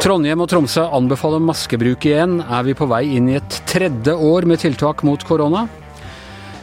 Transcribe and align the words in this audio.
Trondheim 0.00 0.40
og 0.40 0.48
Tromsø 0.48 0.86
anbefaler 0.96 1.42
maskebruk 1.44 2.06
igjen. 2.08 2.38
Er 2.40 2.64
vi 2.64 2.72
på 2.72 2.88
vei 2.88 3.02
inn 3.18 3.28
i 3.28 3.36
et 3.36 3.58
tredje 3.68 4.14
år 4.16 4.48
med 4.48 4.62
tiltak 4.62 5.04
mot 5.04 5.20
korona? 5.28 5.66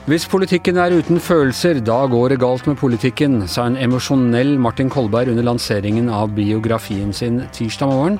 Hvis 0.10 0.26
politikken 0.26 0.80
er 0.82 0.96
uten 0.98 1.22
følelser, 1.22 1.86
da 1.86 2.00
går 2.10 2.30
det 2.34 2.40
galt 2.42 2.66
med 2.66 2.80
politikken, 2.82 3.44
sa 3.46 3.68
en 3.70 3.78
emosjonell 3.78 4.58
Martin 4.58 4.90
Kolberg 4.90 5.30
under 5.30 5.46
lanseringen 5.46 6.10
av 6.10 6.34
biografien 6.34 7.14
sin 7.14 7.44
tirsdag 7.54 7.94
morgen. 7.94 8.18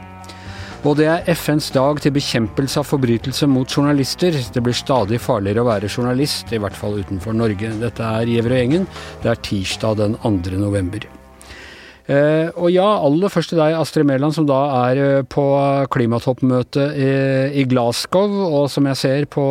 Og 0.88 0.94
det 0.96 1.08
er 1.12 1.26
FNs 1.36 1.68
dag 1.76 1.98
til 2.00 2.14
bekjempelse 2.16 2.80
av 2.80 2.88
forbrytelser 2.88 3.50
mot 3.52 3.68
journalister. 3.68 4.32
Det 4.32 4.62
blir 4.64 4.76
stadig 4.78 5.20
farligere 5.20 5.66
å 5.66 5.68
være 5.68 5.90
journalist, 5.92 6.54
i 6.56 6.62
hvert 6.64 6.78
fall 6.80 7.02
utenfor 7.02 7.36
Norge. 7.36 7.74
Dette 7.82 8.08
er 8.08 8.32
Giæver 8.32 8.56
og 8.56 8.62
gjengen. 8.62 8.86
Det 9.20 9.34
er 9.34 9.42
tirsdag 9.44 9.98
den 10.00 10.16
2. 10.24 10.56
november. 10.62 11.10
Eh, 12.08 12.54
og 12.56 12.72
ja, 12.72 12.86
aller 13.04 13.28
først 13.28 13.52
til 13.52 13.60
deg, 13.60 13.76
Astrid 13.76 14.08
Mæland, 14.08 14.38
som 14.38 14.48
da 14.48 14.62
er 14.86 15.02
eh, 15.04 15.26
på 15.28 15.44
klimatoppmøtet 15.92 16.96
i, 16.96 17.12
i, 17.60 17.68
Glasgow, 17.68 18.40
og 18.48 18.70
som 18.72 18.88
jeg 18.88 19.02
ser 19.02 19.28
på 19.28 19.44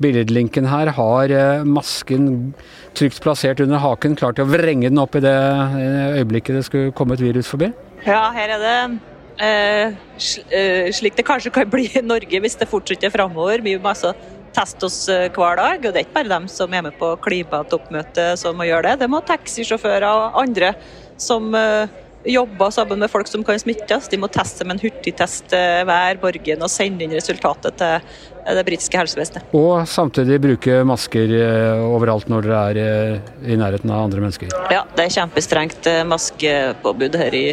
billedlinken 0.00 0.72
her, 0.72 0.94
har 0.96 1.36
eh, 1.36 1.68
masken 1.68 2.54
trygt 2.96 3.20
plassert 3.20 3.60
under 3.60 3.84
haken, 3.84 4.16
klar 4.16 4.32
til 4.32 4.48
å 4.48 4.52
vrenge 4.54 4.88
den 4.88 5.04
opp 5.04 5.20
i 5.20 5.26
det 5.28 5.36
øyeblikket 6.16 6.62
det 6.62 6.68
skulle 6.70 6.96
komme 6.96 7.20
et 7.20 7.28
virus 7.28 7.52
forbi? 7.52 7.68
Ja, 8.08 8.30
her 8.32 8.56
er 8.56 8.62
det 8.64 8.76
eh, 8.80 9.00
slik 9.40 11.16
det 11.16 11.24
kanskje 11.26 11.54
kan 11.54 11.70
bli 11.72 11.88
i 11.96 12.02
Norge 12.04 12.40
hvis 12.44 12.58
det 12.60 12.70
fortsetter 12.70 13.10
framover. 13.14 13.64
Vi 13.64 13.78
må 13.78 13.92
altså 13.94 14.12
teste 14.52 14.86
oss 14.86 15.08
hver 15.08 15.56
dag. 15.56 15.80
Og 15.80 15.88
det 15.88 15.96
er 15.96 16.04
ikke 16.06 16.18
bare 16.20 16.34
dem 16.34 16.48
som 16.52 16.72
er 16.76 16.84
med 16.84 16.98
på 17.00 17.14
klimatoppmøtet 17.24 18.38
som 18.40 18.56
må 18.58 18.68
gjøre 18.68 18.92
det. 18.92 19.00
Det 19.02 19.10
må 19.10 19.22
taxisjåfører 19.24 20.08
og 20.10 20.40
andre 20.44 20.74
som 21.16 21.54
jobber 22.22 22.70
sammen 22.70 23.00
med 23.02 23.10
folk 23.10 23.26
som 23.26 23.42
kan 23.42 23.58
smittes. 23.58 24.06
De 24.12 24.18
må 24.20 24.28
teste 24.30 24.62
med 24.62 24.76
en 24.76 24.84
hurtigtest 24.84 25.50
hver 25.50 26.20
morgen 26.22 26.62
og 26.62 26.70
sende 26.70 27.02
inn 27.02 27.16
resultatet 27.16 27.80
til 27.80 28.58
det 28.58 28.64
britiske 28.66 28.98
helsevesenet. 28.98 29.50
Og 29.58 29.88
samtidig 29.90 30.38
bruke 30.42 30.82
masker 30.86 31.32
overalt 31.82 32.30
når 32.30 32.46
dere 32.46 32.62
er 32.62 33.48
i 33.48 33.58
nærheten 33.58 33.90
av 33.90 34.04
andre 34.06 34.22
mennesker? 34.22 34.54
Ja, 34.70 34.84
det 34.94 35.08
er 35.08 35.16
kjempestrengt 35.16 35.90
maskepåbud 36.10 37.18
her 37.18 37.34
i 37.34 37.46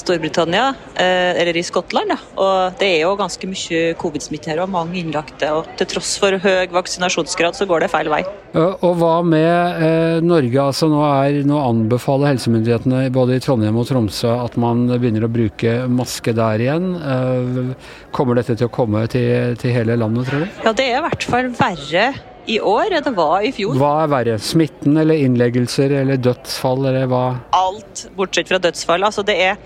Storbritannia, 0.00 0.70
eh, 0.94 1.40
eller 1.40 1.56
i 1.56 1.64
Skottland. 1.66 2.14
Og 2.40 2.78
det 2.80 2.88
er 2.96 3.02
jo 3.04 3.16
ganske 3.18 3.50
mye 3.50 3.94
covid-smitte 4.00 4.52
her 4.52 4.62
og 4.64 4.72
mange 4.72 4.98
innlagte. 5.00 5.50
Og 5.54 5.68
til 5.80 5.90
tross 5.94 6.16
for 6.20 6.36
høy 6.40 6.70
vaksinasjonsgrad, 6.74 7.58
så 7.58 7.68
går 7.68 7.84
det 7.84 7.90
feil 7.92 8.10
vei. 8.12 8.22
Og 8.56 8.96
hva 8.98 9.20
med 9.22 9.84
eh, 9.86 10.18
Norge? 10.24 10.64
Altså 10.64 10.88
nå, 10.90 11.02
er, 11.06 11.42
nå, 11.46 11.60
anbefaler 11.60 12.32
helsemyndighetene 12.32 13.04
både 13.14 13.38
i 13.38 13.44
Trondheim 13.44 13.78
og 13.78 13.86
Tromsø 13.90 14.32
at 14.40 14.56
man 14.60 14.88
begynner 14.90 15.28
å 15.28 15.32
bruke 15.32 15.76
maske 15.90 16.34
der 16.36 16.64
igjen. 16.64 16.90
Eh, 16.98 17.92
kommer 18.16 18.40
dette 18.40 18.56
til 18.56 18.70
å 18.70 18.74
komme 18.74 19.04
til, 19.12 19.54
til 19.60 19.76
hele 19.76 19.98
landet, 20.00 20.30
tror 20.30 20.44
du? 20.44 20.60
Ja, 20.66 20.74
det 20.74 20.90
er 20.90 20.98
i 20.98 21.06
hvert 21.06 21.30
fall 21.30 21.54
verre 21.60 22.10
i 22.50 22.58
år 22.60 22.96
enn 22.96 23.04
det 23.04 23.12
var 23.16 23.44
i 23.46 23.52
fjor. 23.54 23.76
Hva 23.78 23.92
er 24.04 24.10
verre? 24.10 24.38
Smitten 24.42 24.98
eller 25.00 25.20
innleggelser 25.26 25.92
eller 26.00 26.20
dødsfall 26.20 26.88
eller 26.90 27.06
hva? 27.10 27.24
Alt 27.56 28.08
bortsett 28.16 28.50
fra 28.50 28.60
dødsfall. 28.62 29.04
Altså 29.06 29.24
det 29.26 29.36
er 29.44 29.60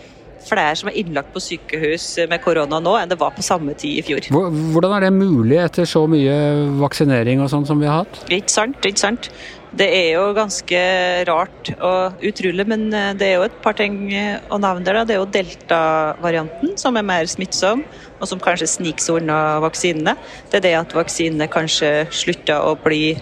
flere 0.49 0.77
som 0.79 0.91
er 0.91 0.99
innlagt 1.01 1.33
på 1.35 1.43
sykehus 1.43 2.07
med 2.31 2.43
korona 2.45 2.81
nå 2.83 2.95
enn 3.01 3.11
det 3.11 3.19
var 3.21 3.35
på 3.37 3.45
samme 3.45 3.75
tid 3.79 4.01
i 4.01 4.07
fjor. 4.07 4.31
Hvordan 4.31 4.97
er 4.97 5.07
det 5.07 5.13
mulig 5.17 5.59
etter 5.63 5.89
så 5.89 6.05
mye 6.11 6.39
vaksinering 6.81 7.43
og 7.45 7.53
sånn 7.53 7.69
som 7.69 7.83
vi 7.83 7.91
har 7.91 8.05
hatt? 8.05 8.25
Ikke 8.33 8.53
sant, 8.53 8.81
ikke 8.85 9.05
sant. 9.07 9.31
Det 9.75 9.89
er 9.91 10.13
jo 10.15 10.29
ganske 10.37 10.81
rart 11.27 11.71
og 11.83 12.23
utrolig, 12.23 12.67
men 12.71 12.87
eh, 12.95 13.11
det 13.19 13.27
er 13.27 13.41
jo 13.41 13.47
et 13.49 13.57
par 13.65 13.75
ting 13.75 13.97
å 14.15 14.59
nevne 14.63 14.87
der. 14.87 15.01
Det 15.03 15.17
er 15.17 15.19
jo 15.19 15.31
delta-varianten 15.35 16.77
som 16.79 16.95
er 16.95 17.07
mer 17.07 17.27
smittsom, 17.27 17.83
og 18.21 18.31
som 18.31 18.43
kanskje 18.43 18.71
sniker 18.71 19.03
seg 19.03 19.23
unna 19.25 19.59
vaksinene. 19.65 20.15
Det 20.53 20.61
er 20.61 20.67
det 20.69 20.75
at 20.79 20.95
vaksinene 20.95 21.51
kanskje 21.51 22.05
slutter 22.15 22.63
å 22.63 22.77
bli 22.85 23.17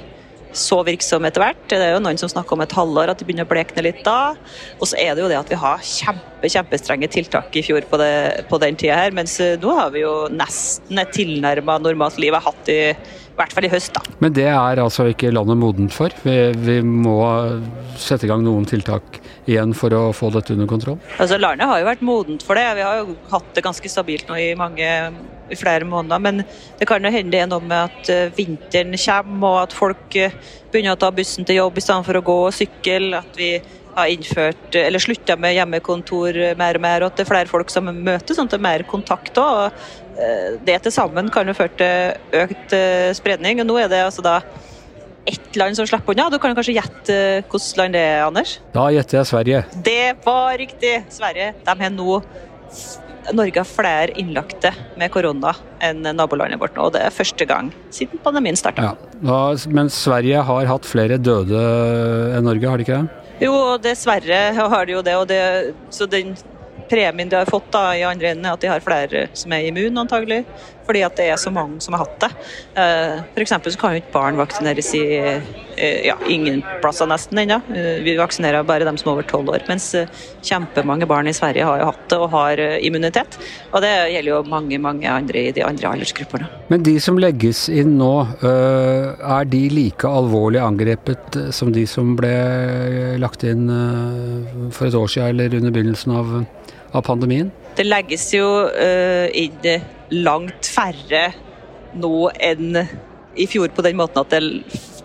så 0.57 0.83
virksom 0.87 1.25
etter 1.29 1.43
hvert. 1.45 1.65
Det 1.71 1.79
er 1.81 1.95
jo 1.95 2.03
noen 2.03 2.21
som 2.21 2.31
snakker 2.31 2.57
om 2.57 2.65
et 2.65 2.77
halvår, 2.77 3.13
at 3.13 3.21
de 3.21 3.27
begynner 3.29 3.49
å 3.49 3.53
blekne 3.53 3.85
litt 3.87 4.03
da. 4.07 4.35
Og 4.79 4.91
så 4.91 4.99
er 5.01 5.15
det 5.15 5.25
jo 5.25 5.31
det 5.33 5.41
at 5.41 5.53
vi 5.53 5.59
har 5.63 5.83
kjempe, 5.87 6.51
kjempestrenge 6.53 7.09
tiltak 7.13 7.57
i 7.57 7.65
fjor 7.65 7.87
på, 7.89 8.01
det, 8.01 8.13
på 8.51 8.61
den 8.63 8.79
tida 8.79 9.01
her, 9.01 9.17
mens 9.17 9.39
eh, 9.43 9.59
nå 9.63 9.75
har 9.79 9.93
vi 9.95 10.05
jo 10.05 10.15
nesten 10.33 11.03
et 11.03 11.13
tilnærma 11.17 11.79
normalt 11.83 12.21
liv. 12.21 12.33
Jeg 12.33 12.39
har 12.39 12.49
hatt 12.49 12.73
i, 12.73 12.81
i 12.93 13.37
hvert 13.39 13.55
fall 13.57 13.67
i 13.69 13.73
høst, 13.73 13.93
da. 13.97 14.17
Men 14.25 14.37
det 14.37 14.49
er 14.51 14.83
altså 14.83 15.09
ikke 15.13 15.33
landet 15.33 15.61
modent 15.61 15.95
for? 15.97 16.15
Vi, 16.27 16.39
vi 16.67 16.79
må 16.85 17.19
sette 18.01 18.29
i 18.29 18.33
gang 18.33 18.45
noen 18.45 18.69
tiltak 18.69 19.21
igjen 19.51 19.73
for 19.77 19.95
å 19.97 20.03
få 20.17 20.31
dette 20.35 20.55
under 20.55 20.69
kontroll? 20.71 20.99
Altså 21.19 21.39
Landet 21.41 21.69
har 21.69 21.81
jo 21.81 21.89
vært 21.89 22.05
modent 22.07 22.45
for 22.47 22.59
det. 22.59 22.67
Vi 22.79 22.85
har 22.87 23.03
jo 23.03 23.17
hatt 23.33 23.55
det 23.57 23.65
ganske 23.65 23.91
stabilt 23.91 24.29
nå 24.31 24.39
i 24.39 24.53
mange 24.59 24.91
i 25.53 25.59
flere 25.59 25.87
måneder. 25.89 26.23
Men 26.23 26.43
det 26.79 26.89
kan 26.89 27.05
jo 27.05 27.13
hende 27.13 27.35
det 27.35 27.45
er 27.45 27.51
noe 27.51 27.63
med 27.65 27.91
at 27.91 28.11
eh, 28.13 28.33
vinteren 28.37 28.97
kommer, 28.97 29.49
og 29.49 29.61
at 29.67 29.77
folk 29.77 30.19
eh, 30.19 30.35
begynner 30.73 30.97
å 30.97 31.01
ta 31.01 31.13
bussen 31.15 31.47
til 31.49 31.61
jobb 31.61 31.79
i 31.79 31.85
stedet 31.85 32.09
for 32.09 32.19
å 32.19 32.27
gå 32.27 32.39
og 32.49 32.57
sykle. 32.57 33.21
At 33.21 33.39
vi 33.39 33.53
har 33.93 34.09
innført, 34.09 34.75
eller 34.79 35.03
slutta 35.05 35.37
med 35.37 35.53
hjemmekontor 35.59 36.39
mer 36.57 36.79
og 36.79 36.85
mer, 36.85 37.05
og 37.05 37.13
at 37.13 37.19
det 37.21 37.27
er 37.27 37.33
flere 37.35 37.51
folk 37.51 37.73
som 37.73 37.91
møtes, 37.93 38.39
sånn 38.39 38.49
at 38.49 38.55
det 38.55 38.61
er 38.63 38.69
mer 38.71 38.87
kontakt 38.89 39.41
òg. 39.41 39.85
Eh, 40.17 40.59
det 40.65 40.81
til 40.85 40.95
sammen 40.95 41.31
kan 41.33 41.49
jo 41.49 41.57
føre 41.57 41.79
til 41.81 42.45
økt 42.45 42.77
spredning. 43.19 43.61
og 43.61 43.69
Nå 43.69 43.81
er 43.83 43.93
det 43.93 44.05
altså 44.07 44.25
da 44.25 44.41
ett 45.25 45.57
land 45.57 45.77
som 45.77 45.87
slipper 45.87 46.17
unna. 46.17 46.31
Du 46.31 46.39
kan 46.43 46.55
kanskje 46.57 46.75
gjette 46.79 47.19
hvilket 47.47 47.77
land 47.79 47.95
det 47.95 48.03
er, 48.03 48.25
Anders? 48.27 48.57
Da 48.75 48.89
gjetter 48.95 49.21
jeg 49.21 49.31
Sverige. 49.31 49.61
Det 49.87 50.15
var 50.25 50.57
riktig! 50.59 50.97
Sverige. 51.13 51.53
De 51.63 51.77
har 51.85 51.95
nå 51.95 52.17
Norge 53.31 53.63
har 53.63 53.69
flere 53.69 54.15
innlagte 54.19 54.73
med 54.99 55.13
korona 55.15 55.53
enn 55.85 56.03
nabolandet 56.17 56.61
vårt 56.61 56.75
nå. 56.77 56.89
og 56.89 56.95
Det 56.97 57.05
er 57.07 57.15
første 57.15 57.47
gang 57.47 57.71
siden 57.95 58.21
pandemien 58.25 58.59
starta. 58.59 58.95
Ja, 59.23 59.41
men 59.71 59.91
Sverige 59.93 60.43
har 60.49 60.71
hatt 60.71 60.89
flere 60.89 61.21
døde 61.23 61.61
enn 62.37 62.49
Norge, 62.49 62.69
har 62.69 62.81
de 62.81 62.87
ikke 62.87 63.03
det? 63.03 63.21
Jo, 63.43 63.55
dessverre 63.83 64.41
har 64.55 64.87
de 64.87 64.97
jo 64.97 65.03
det. 65.03 65.15
og 65.19 65.29
det, 65.31 65.43
så 65.91 66.07
den 66.07 66.35
premien 66.93 67.29
de 67.29 67.41
har 67.41 67.49
fått 67.49 67.73
da, 67.73 67.89
i 67.97 68.05
andre 68.05 68.35
enden, 68.35 68.53
at 68.53 68.61
de 68.61 68.71
har 68.71 68.85
flere 68.85 69.27
som 69.39 69.53
er 69.57 69.71
immune, 69.71 69.97
antagelig. 70.01 70.45
Fordi 70.83 71.05
at 71.07 71.15
det 71.19 71.29
er 71.31 71.39
så 71.39 71.53
mange 71.55 71.81
som 71.83 71.95
har 71.95 72.05
hatt 72.05 72.17
det. 72.25 72.31
Eh, 72.83 73.21
F.eks. 73.37 73.55
så 73.55 73.79
kan 73.79 73.95
jo 73.95 74.03
ikke 74.03 74.15
barn 74.17 74.39
vaksineres 74.41 74.91
i 74.99 75.05
eh, 75.15 76.01
ja, 76.09 76.17
ingen 76.27 76.63
plasser 76.83 77.07
nesten 77.07 77.39
ennå. 77.39 77.61
Eh, 77.71 78.01
vi 78.03 78.17
vaksinerer 78.19 78.67
bare 78.67 78.87
dem 78.89 78.99
som 78.99 79.11
er 79.11 79.15
over 79.15 79.29
tolv 79.31 79.53
år. 79.55 79.63
Mens 79.71 79.93
kjempemange 80.43 81.07
barn 81.11 81.31
i 81.31 81.37
Sverige 81.37 81.69
har 81.69 81.81
jo 81.81 81.91
hatt 81.93 82.03
det 82.11 82.19
og 82.19 82.33
har 82.35 82.63
immunitet. 82.83 83.39
Og 83.71 83.85
det 83.85 83.93
gjelder 84.13 84.33
jo 84.33 84.41
mange 84.51 84.81
mange 84.83 85.07
andre 85.11 85.47
i 85.47 85.55
de 85.55 85.63
andre 85.67 85.93
aldersgruppene. 85.95 86.51
Men 86.73 86.83
de 86.87 86.97
som 87.03 87.21
legges 87.21 87.69
inn 87.71 87.95
nå, 88.01 88.13
er 88.43 89.47
de 89.49 89.63
like 89.71 90.09
alvorlig 90.09 90.61
angrepet 90.63 91.39
som 91.55 91.71
de 91.75 91.85
som 91.89 92.17
ble 92.19 92.33
lagt 93.23 93.47
inn 93.47 93.69
for 94.75 94.89
et 94.89 94.99
år 94.99 95.15
siden 95.15 95.31
eller 95.31 95.61
under 95.61 95.75
begynnelsen 95.75 96.17
av 96.19 96.35
av 96.93 97.05
pandemien? 97.07 97.51
Det 97.77 97.87
legges 97.87 98.29
jo 98.35 98.47
uh, 98.69 99.27
inn 99.33 99.89
langt 100.23 100.69
færre 100.69 101.31
nå 101.97 102.29
enn 102.41 102.83
i 103.33 103.47
fjor, 103.49 103.71
på 103.73 103.85
den 103.85 103.97
måten 103.97 104.21
at 104.21 104.33
det 104.33 104.43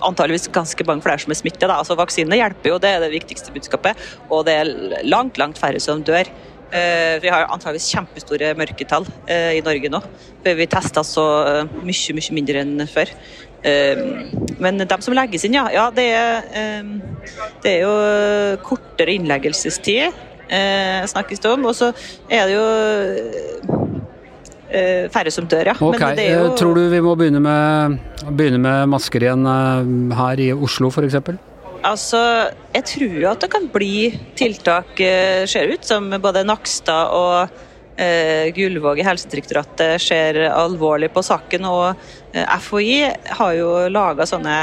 antageligvis 0.03 0.49
ganske 0.53 0.83
mange 0.87 1.05
flere 1.05 1.21
som 1.23 1.31
er 1.31 1.39
smittet. 1.39 1.71
Altså, 1.71 1.95
Vaksinene 1.97 2.41
hjelper 2.41 2.73
jo, 2.73 2.81
det 2.83 2.91
er 2.91 3.05
det 3.05 3.13
viktigste 3.13 3.53
budskapet. 3.55 3.97
Og 4.27 4.43
det 4.47 4.57
er 4.59 4.71
langt, 5.07 5.39
langt 5.39 5.59
færre 5.59 5.79
som 5.83 6.03
dør. 6.03 6.27
Uh, 6.67 7.15
vi 7.23 7.31
har 7.31 7.47
antageligvis 7.47 7.87
kjempestore 7.95 8.51
mørketall 8.59 9.07
uh, 9.07 9.51
i 9.55 9.63
Norge 9.63 9.91
nå. 9.93 10.01
For 10.43 10.59
vi 10.59 10.67
tester 10.69 11.07
så 11.07 11.25
mye, 11.79 12.17
mye 12.19 12.35
mindre 12.35 12.65
enn 12.65 12.87
før. 12.91 13.15
Men 14.63 14.77
de 14.79 14.97
som 15.03 15.15
legges 15.17 15.43
inn, 15.47 15.55
ja. 15.57 15.65
ja 15.73 15.87
det, 15.91 16.05
er, 16.13 16.91
det 17.63 17.71
er 17.71 17.81
jo 17.81 17.95
kortere 18.63 19.15
innleggelsestid 19.17 20.13
eh, 20.49 21.03
snakkes 21.07 21.43
det 21.43 21.51
om. 21.51 21.67
Og 21.69 21.75
så 21.77 21.91
er 22.29 22.47
det 22.47 22.55
jo 22.55 22.65
eh, 24.69 25.05
færre 25.13 25.33
som 25.33 25.47
dør, 25.49 25.71
ja. 25.71 25.75
Ok, 25.79 26.01
jo... 26.21 26.47
Tror 26.59 26.77
du 26.77 26.87
vi 26.91 27.03
må 27.03 27.15
begynne 27.19 27.41
med, 27.43 27.99
begynne 28.29 28.61
med 28.63 28.89
masker 28.91 29.27
igjen 29.27 29.45
eh, 29.51 30.17
her 30.17 30.43
i 30.43 30.49
Oslo 30.55 30.91
f.eks.? 30.91 31.19
Altså, 31.87 32.19
jeg 32.73 32.83
tror 32.89 33.29
at 33.31 33.43
det 33.43 33.51
kan 33.53 33.67
bli 33.71 34.09
tiltak, 34.37 34.97
eh, 34.99 35.45
ser 35.49 35.71
ut, 35.71 35.85
som 35.85 36.09
både 36.21 36.43
Nakstad 36.47 37.13
og 37.15 37.61
eh, 38.01 38.49
Gullvåg 38.55 38.99
i 38.99 39.05
Helsedirektoratet 39.07 40.01
ser 40.01 40.41
alvorlig 40.49 41.11
på 41.13 41.23
saken. 41.25 41.69
Og 41.69 42.09
eh, 42.33 42.57
FHI 42.65 42.97
har 43.39 43.55
jo 43.59 43.71
laga 43.93 44.27
sånne 44.27 44.57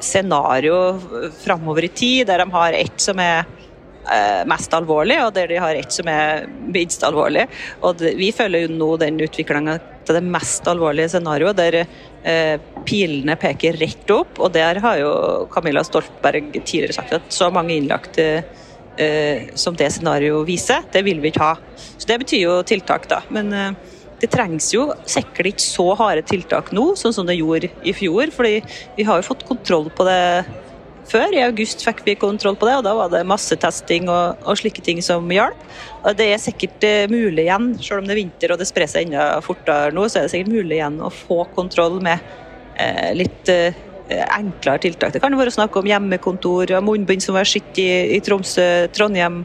scenario 0.00 0.96
framover 1.42 1.84
i 1.84 1.92
tid, 1.92 2.26
der 2.30 2.40
de 2.42 2.52
har 2.54 2.76
ett 2.76 3.02
som 3.04 3.18
er 3.20 3.44
Eh, 3.44 3.59
mest 4.48 4.72
alvorlig, 4.74 5.18
og 5.22 5.34
der 5.36 5.50
de 5.50 5.58
har 5.60 5.76
ett 5.76 5.92
som 5.92 6.08
er 6.10 6.46
minst 6.48 7.02
alvorlig. 7.06 7.44
Og 7.86 8.00
Vi 8.00 8.30
følger 8.34 8.64
jo 8.64 8.72
nå 8.72 8.88
den 8.98 9.20
utviklinga 9.22 9.76
til 10.10 10.18
det 10.18 10.24
mest 10.26 10.66
alvorlige 10.70 11.12
scenarioet, 11.12 11.58
der 11.58 11.76
eh, 11.82 12.56
pilene 12.88 13.36
peker 13.40 13.78
rett 13.80 14.10
opp. 14.14 14.40
Og 14.40 14.52
der 14.54 14.80
har 14.82 14.98
jo 15.00 15.12
Camilla 15.52 15.84
Stoltberg 15.86 16.50
tidligere 16.58 16.96
sagt 16.96 17.14
at 17.20 17.30
så 17.34 17.50
mange 17.54 17.76
innlagte 17.76 18.26
eh, 18.98 19.50
som 19.54 19.76
det 19.78 19.92
scenarioet 19.94 20.48
viser, 20.48 20.84
det 20.92 21.04
vil 21.06 21.22
vi 21.22 21.32
ikke 21.32 21.52
ha. 21.52 21.54
Så 21.76 22.08
det 22.10 22.20
betyr 22.24 22.44
jo 22.46 22.60
tiltak, 22.66 23.08
da. 23.10 23.22
Men 23.30 23.52
eh, 23.54 23.98
det 24.20 24.32
trengs 24.32 24.72
jo 24.74 24.90
sikkert 25.08 25.54
ikke 25.54 25.64
så 25.64 25.86
harde 26.00 26.24
tiltak 26.28 26.74
nå, 26.76 26.90
sånn 26.98 27.14
som 27.16 27.28
det 27.28 27.38
gjorde 27.38 27.70
i 27.86 27.94
fjor. 27.96 28.32
fordi 28.34 28.58
vi 28.98 29.06
har 29.08 29.20
jo 29.20 29.30
fått 29.30 29.46
kontroll 29.48 29.88
på 29.94 30.04
det 30.08 30.20
før. 31.08 31.34
I 31.34 31.44
august 31.46 31.84
fikk 31.86 32.02
vi 32.06 32.16
kontroll 32.18 32.58
på 32.58 32.68
det, 32.68 32.76
og 32.80 32.86
da 32.86 32.94
var 32.98 33.12
det 33.12 33.22
massetesting 33.28 34.10
og, 34.10 34.40
og 34.44 34.60
slike 34.60 34.84
ting 34.84 35.00
som 35.04 35.28
hjalp. 35.32 35.60
Det 36.18 36.28
er 36.32 36.42
sikkert 36.42 36.86
uh, 36.86 37.04
mulig 37.12 37.46
igjen, 37.46 37.72
selv 37.80 38.02
om 38.02 38.08
det 38.08 38.16
er 38.16 38.22
vinter 38.22 38.54
og 38.54 38.60
det 38.60 38.68
sprer 38.68 38.90
seg 38.90 39.08
enda 39.08 39.32
fortere 39.44 39.94
nå, 39.96 40.06
så 40.08 40.20
er 40.20 40.26
det 40.26 40.34
sikkert 40.34 40.54
mulig 40.54 40.78
igjen 40.80 41.00
å 41.04 41.12
få 41.12 41.44
kontroll 41.56 42.00
med 42.04 42.18
eh, 42.80 43.10
litt 43.16 43.50
eh, 43.52 43.76
enklere 44.10 44.82
tiltak. 44.86 45.14
Det 45.14 45.22
kan 45.22 45.36
være 45.38 45.52
snakk 45.54 45.76
om 45.78 45.88
hjemmekontor, 45.88 46.72
og 46.76 46.86
munnbind 46.86 47.24
som 47.24 47.36
var 47.38 47.48
skitt 47.48 47.78
i, 47.80 47.90
i 48.16 48.20
Tromsø, 48.24 48.66
Trondheim. 48.94 49.44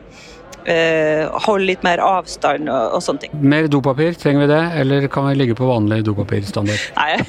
Uh, 0.66 1.30
holde 1.46 1.68
litt 1.68 1.84
mer 1.86 2.02
avstand 2.02 2.66
og, 2.66 2.96
og, 2.98 3.04
sånne 3.06 3.26
ting. 3.26 3.36
Mer 3.54 3.68
dopapir, 3.70 4.16
trenger 4.18 4.46
vi 4.46 4.50
det, 4.50 4.64
eller 4.82 5.06
kan 5.14 5.28
vi 5.30 5.36
ligge 5.38 5.58
på 5.58 5.68
vanlig 5.70 6.00
dopapirstandard? 6.08 6.88
Nei, 6.98 7.20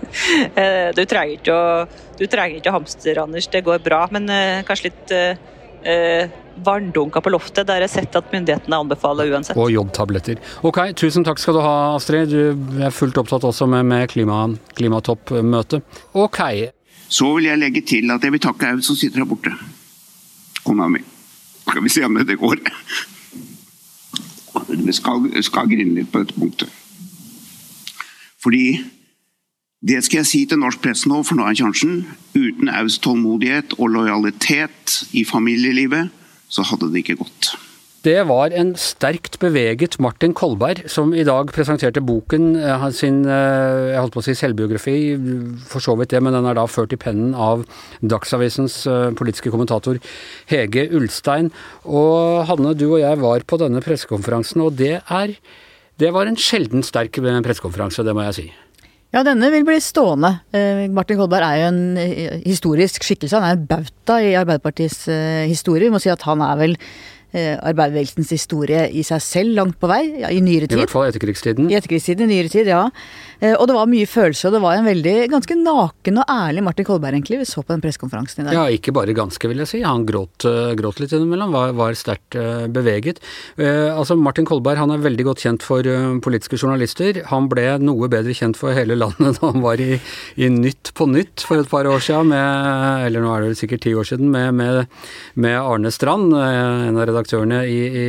du 0.96 1.02
trenger 1.02 1.34
ikke 1.34 1.56
å 1.56 1.64
du 2.20 2.26
trenger 2.28 2.60
ikke 2.60 2.74
hamster, 2.74 3.18
Anders, 3.22 3.48
det 3.48 3.64
går 3.64 3.80
bra. 3.84 4.02
Men 4.12 4.28
eh, 4.28 4.60
kanskje 4.68 4.90
litt 4.90 5.12
eh, 5.16 6.32
vanndunker 6.66 7.24
på 7.24 7.32
loftet. 7.32 7.64
Der 7.64 7.78
har 7.78 7.86
jeg 7.86 7.94
sett 7.94 8.18
at 8.18 8.28
myndighetene 8.34 8.80
anbefaler 8.84 9.30
uansett. 9.32 9.56
Og 9.56 9.72
jobbtabletter. 9.72 10.42
Ok, 10.68 10.82
tusen 11.00 11.24
takk 11.24 11.40
skal 11.40 11.56
du 11.56 11.62
ha, 11.64 11.76
Astrid. 11.94 12.34
Du 12.34 12.82
er 12.84 12.92
fullt 12.92 13.22
opptatt 13.22 13.46
også 13.48 13.68
med, 13.72 13.88
med 13.88 14.04
klima, 14.12 14.42
klimatoppmøtet. 14.76 16.02
Ok. 16.12 16.42
Så 17.10 17.30
vil 17.38 17.48
jeg 17.48 17.62
legge 17.62 17.84
til 17.88 18.12
at 18.12 18.22
jeg 18.22 18.36
vil 18.36 18.44
takke 18.44 18.74
Aud 18.74 18.84
som 18.84 18.98
sitter 19.00 19.24
her 19.24 19.30
borte. 19.30 19.54
Kona 20.60 20.90
mi. 20.92 21.00
Skal 21.68 21.84
vi 21.84 21.92
se 21.92 22.04
om 22.04 22.18
det 22.26 22.38
går. 22.38 22.62
Vi 24.70 24.92
skal, 24.92 25.28
skal 25.42 25.70
grine 25.70 26.00
litt 26.00 26.10
på 26.12 26.22
dette 26.22 26.36
punktet. 26.38 26.68
Fordi 28.40 28.80
det 29.80 30.02
skal 30.04 30.20
jeg 30.20 30.28
si 30.28 30.42
til 30.48 30.60
norsk 30.60 30.82
presse 30.84 31.08
nå, 31.08 31.22
for 31.24 31.38
nå 31.38 31.46
er 31.48 31.56
sjansen. 31.56 32.02
Uten 32.36 32.68
Aus 32.72 32.98
tålmodighet 33.00 33.78
og 33.78 33.94
lojalitet 33.94 35.00
i 35.16 35.24
familielivet, 35.24 36.10
så 36.48 36.64
hadde 36.66 36.90
det 36.92 37.04
ikke 37.04 37.20
gått. 37.22 37.54
Det 38.00 38.22
var 38.24 38.48
en 38.56 38.70
sterkt 38.80 39.34
beveget 39.42 39.98
Martin 40.00 40.32
Kolberg 40.32 40.86
som 40.88 41.10
i 41.12 41.24
dag 41.26 41.50
presenterte 41.52 42.00
boken, 42.00 42.54
eh, 42.56 42.86
sin 42.96 43.26
eh, 43.28 43.90
jeg 43.92 43.98
holdt 44.00 44.14
på 44.14 44.22
å 44.22 44.24
si 44.24 44.34
selvbiografi, 44.38 44.94
for 45.68 45.84
så 45.84 45.92
vidt 46.00 46.14
det, 46.14 46.22
men 46.24 46.32
den 46.32 46.48
er 46.48 46.56
da 46.56 46.64
ført 46.64 46.94
i 46.96 47.00
pennen 47.00 47.34
av 47.36 47.66
Dagsavisens 48.00 48.78
eh, 48.88 49.10
politiske 49.12 49.52
kommentator 49.52 50.00
Hege 50.48 50.86
Ulstein. 50.96 51.52
Og 51.84 52.48
Hanne, 52.48 52.72
du 52.72 52.86
og 52.86 53.02
jeg 53.02 53.20
var 53.20 53.44
på 53.44 53.60
denne 53.60 53.84
pressekonferansen, 53.84 54.64
og 54.64 54.80
det 54.80 55.02
er 55.04 55.36
Det 56.00 56.14
var 56.16 56.24
en 56.24 56.40
sjelden 56.40 56.80
sterk 56.80 57.12
pressekonferanse, 57.20 58.00
det 58.00 58.16
må 58.16 58.24
jeg 58.30 58.34
si. 58.38 58.48
Ja, 59.12 59.20
denne 59.22 59.50
vil 59.52 59.66
bli 59.68 59.76
stående. 59.76 60.40
Martin 60.88 61.18
Kolberg 61.18 61.44
er 61.44 61.56
jo 61.60 61.66
en 61.68 62.40
historisk 62.46 63.04
skikkelse. 63.04 63.36
Han 63.36 63.44
er 63.44 63.58
en 63.58 63.66
bauta 63.66 64.16
i 64.24 64.32
Arbeiderpartiets 64.32 65.04
historie. 65.50 65.90
Vi 65.90 65.92
må 65.92 66.00
si 66.00 66.08
at 66.08 66.24
han 66.24 66.40
er 66.40 66.56
vel 66.56 66.78
arbeiderbevegelsens 67.32 68.32
historie 68.34 68.86
i 68.90 69.04
seg 69.06 69.22
selv 69.22 69.56
langt 69.58 69.78
på 69.80 69.90
vei, 69.90 70.02
ja, 70.24 70.30
i 70.32 70.40
nyere 70.44 70.66
tid. 70.66 70.78
I 70.78 70.84
hvert 70.84 70.94
fall 70.94 71.08
etterkrigstiden. 71.10 71.70
I 71.70 71.76
etterkrigstiden, 71.78 72.26
i 72.26 72.38
nyere 72.38 72.52
tid, 72.52 72.70
ja. 72.70 72.88
Eh, 73.40 73.54
og 73.56 73.66
det 73.70 73.76
var 73.76 73.88
mye 73.88 74.08
følelse, 74.08 74.48
og 74.48 74.56
det 74.56 74.60
var 74.62 74.76
en 74.76 74.88
veldig 74.88 75.14
ganske 75.32 75.56
naken 75.56 76.20
og 76.20 76.32
ærlig 76.32 76.64
Martin 76.66 76.86
Kolberg, 76.88 77.16
egentlig, 77.16 77.40
vi 77.40 77.48
så 77.48 77.64
på 77.64 77.72
den 77.72 77.82
pressekonferansen 77.84 78.42
i 78.42 78.46
dag. 78.48 78.56
Ja, 78.56 78.64
ikke 78.68 78.92
bare 78.96 79.16
ganske, 79.16 79.48
vil 79.48 79.62
jeg 79.62 79.70
si. 79.70 79.80
Han 79.86 80.04
gråt, 80.08 80.44
eh, 80.48 80.74
gråt 80.78 81.00
litt 81.00 81.14
innimellom, 81.16 81.54
var, 81.54 81.72
var 81.78 81.96
sterkt 81.96 82.36
beveget. 82.70 83.20
Altså, 83.58 84.14
Martin 84.18 84.46
Kolberg 84.48 84.78
han 84.78 84.92
er 84.92 85.00
veldig 85.02 85.24
godt 85.26 85.42
kjent 85.42 85.64
for 85.64 85.86
politiske 86.22 86.58
journalister. 86.60 87.22
Han 87.30 87.48
ble 87.50 87.64
noe 87.82 88.08
bedre 88.12 88.34
kjent 88.36 88.58
for 88.58 88.76
hele 88.76 88.96
landet 88.98 89.36
da 89.40 89.50
han 89.50 89.64
var 89.64 89.80
i, 89.82 89.96
i 90.36 90.50
Nytt 90.52 90.92
på 90.96 91.08
Nytt 91.10 91.44
for 91.46 91.60
et 91.60 91.70
par 91.70 91.88
år 91.88 92.02
siden, 92.04 92.30
med, 92.30 93.06
eller 93.08 93.24
nå 93.24 93.32
er 93.34 93.48
det 93.48 93.58
sikkert 93.60 93.84
ti 93.86 93.94
år 93.96 94.08
siden, 94.08 94.30
med, 94.32 94.52
med, 94.58 94.84
med 95.40 95.56
Arne 95.58 95.92
Strand, 95.94 96.34
en 96.34 96.98
av 96.98 97.08
redaktørene 97.08 97.19
i, 97.28 97.80
i 98.04 98.06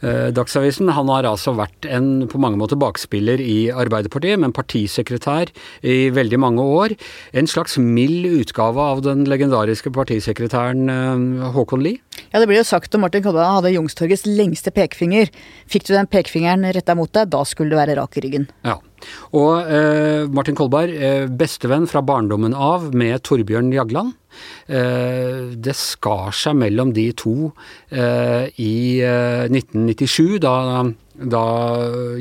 Eh, 0.00 0.30
Dagsavisen. 0.32 0.88
Han 0.96 1.10
har 1.12 1.28
altså 1.28 1.52
vært 1.56 1.84
en 1.84 2.26
på 2.30 2.40
mange 2.40 2.56
måter 2.60 2.78
bakspiller 2.80 3.40
i 3.40 3.68
Arbeiderpartiet, 3.68 4.40
men 4.40 4.54
partisekretær 4.56 5.52
i 5.84 6.08
veldig 6.16 6.38
mange 6.40 6.64
år. 6.64 6.94
En 7.36 7.48
slags 7.50 7.76
mild 7.76 8.24
utgave 8.30 8.80
av 8.80 9.02
den 9.04 9.26
legendariske 9.28 9.92
partisekretæren 9.92 10.88
eh, 10.88 11.50
Håkon 11.56 11.84
Lie. 11.84 12.00
Ja, 12.30 12.40
det 12.40 12.48
blir 12.48 12.62
jo 12.62 12.68
sagt 12.68 12.94
om 12.96 13.04
Martin 13.04 13.24
Kolberg 13.24 13.58
hadde 13.58 13.74
Youngstorgets 13.74 14.24
lengste 14.28 14.72
pekefinger. 14.72 15.28
Fikk 15.68 15.88
du 15.88 15.92
den 15.94 16.08
pekefingeren 16.10 16.64
retta 16.72 16.96
mot 16.96 17.12
deg, 17.12 17.28
da 17.32 17.44
skulle 17.48 17.74
du 17.74 17.80
være 17.80 17.98
rak 18.00 18.16
i 18.16 18.24
ryggen. 18.24 18.48
Ja. 18.64 18.78
Og 19.36 19.68
eh, 19.68 20.24
Martin 20.32 20.56
Kolberg, 20.56 20.96
eh, 20.96 21.28
bestevenn 21.28 21.88
fra 21.90 22.00
barndommen 22.04 22.56
av 22.56 22.88
med 22.96 23.20
Torbjørn 23.28 23.72
Jagland. 23.76 24.16
Eh, 24.70 25.50
det 25.56 25.74
skar 25.78 26.30
seg 26.36 26.58
mellom 26.60 26.92
de 26.94 27.08
to 27.18 27.50
eh, 27.90 28.46
i 28.62 29.00
1997, 29.02 30.36
eh, 30.36 30.40
da, 30.44 30.84
da 31.34 31.44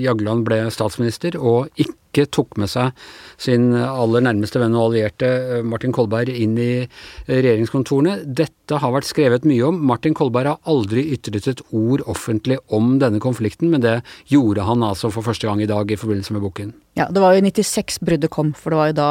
Jagland 0.02 0.48
ble 0.48 0.64
statsminister, 0.74 1.38
og 1.38 1.70
ikke 1.78 2.09
tok 2.14 2.58
med 2.58 2.70
seg 2.72 2.92
sin 3.38 3.72
aller 3.74 4.26
nærmeste 4.26 4.60
venn 4.60 4.76
og 4.76 4.90
allierte 4.90 5.62
Martin 5.64 5.94
Kolberg 5.96 6.30
inn 6.34 6.58
i 6.60 6.88
regjeringskontorene. 7.30 8.20
Dette 8.26 8.82
har 8.82 8.94
vært 8.94 9.10
skrevet 9.10 9.48
mye 9.48 9.70
om. 9.70 9.80
Martin 9.90 10.18
Kolberg 10.18 10.54
har 10.54 10.60
aldri 10.70 11.06
ytret 11.16 11.48
et 11.48 11.64
ord 11.70 12.04
offentlig 12.10 12.60
om 12.68 12.98
denne 13.02 13.22
konflikten, 13.24 13.70
men 13.70 13.86
det 13.86 14.00
gjorde 14.28 14.66
han 14.68 14.84
altså 14.86 15.12
for 15.14 15.26
første 15.26 15.48
gang 15.48 15.62
i 15.62 15.70
dag 15.70 15.92
i 15.92 16.00
forbindelse 16.00 16.36
med 16.36 16.46
boken. 16.46 16.74
Ja, 17.00 17.06
det 17.14 17.22
var 17.24 17.36
jo 17.38 17.44
96 17.46 18.02
bruddet 18.04 18.32
kom, 18.34 18.50
for 18.58 18.74
det 18.74 18.80
var 18.80 18.90
jo 18.90 18.96
da 18.98 19.10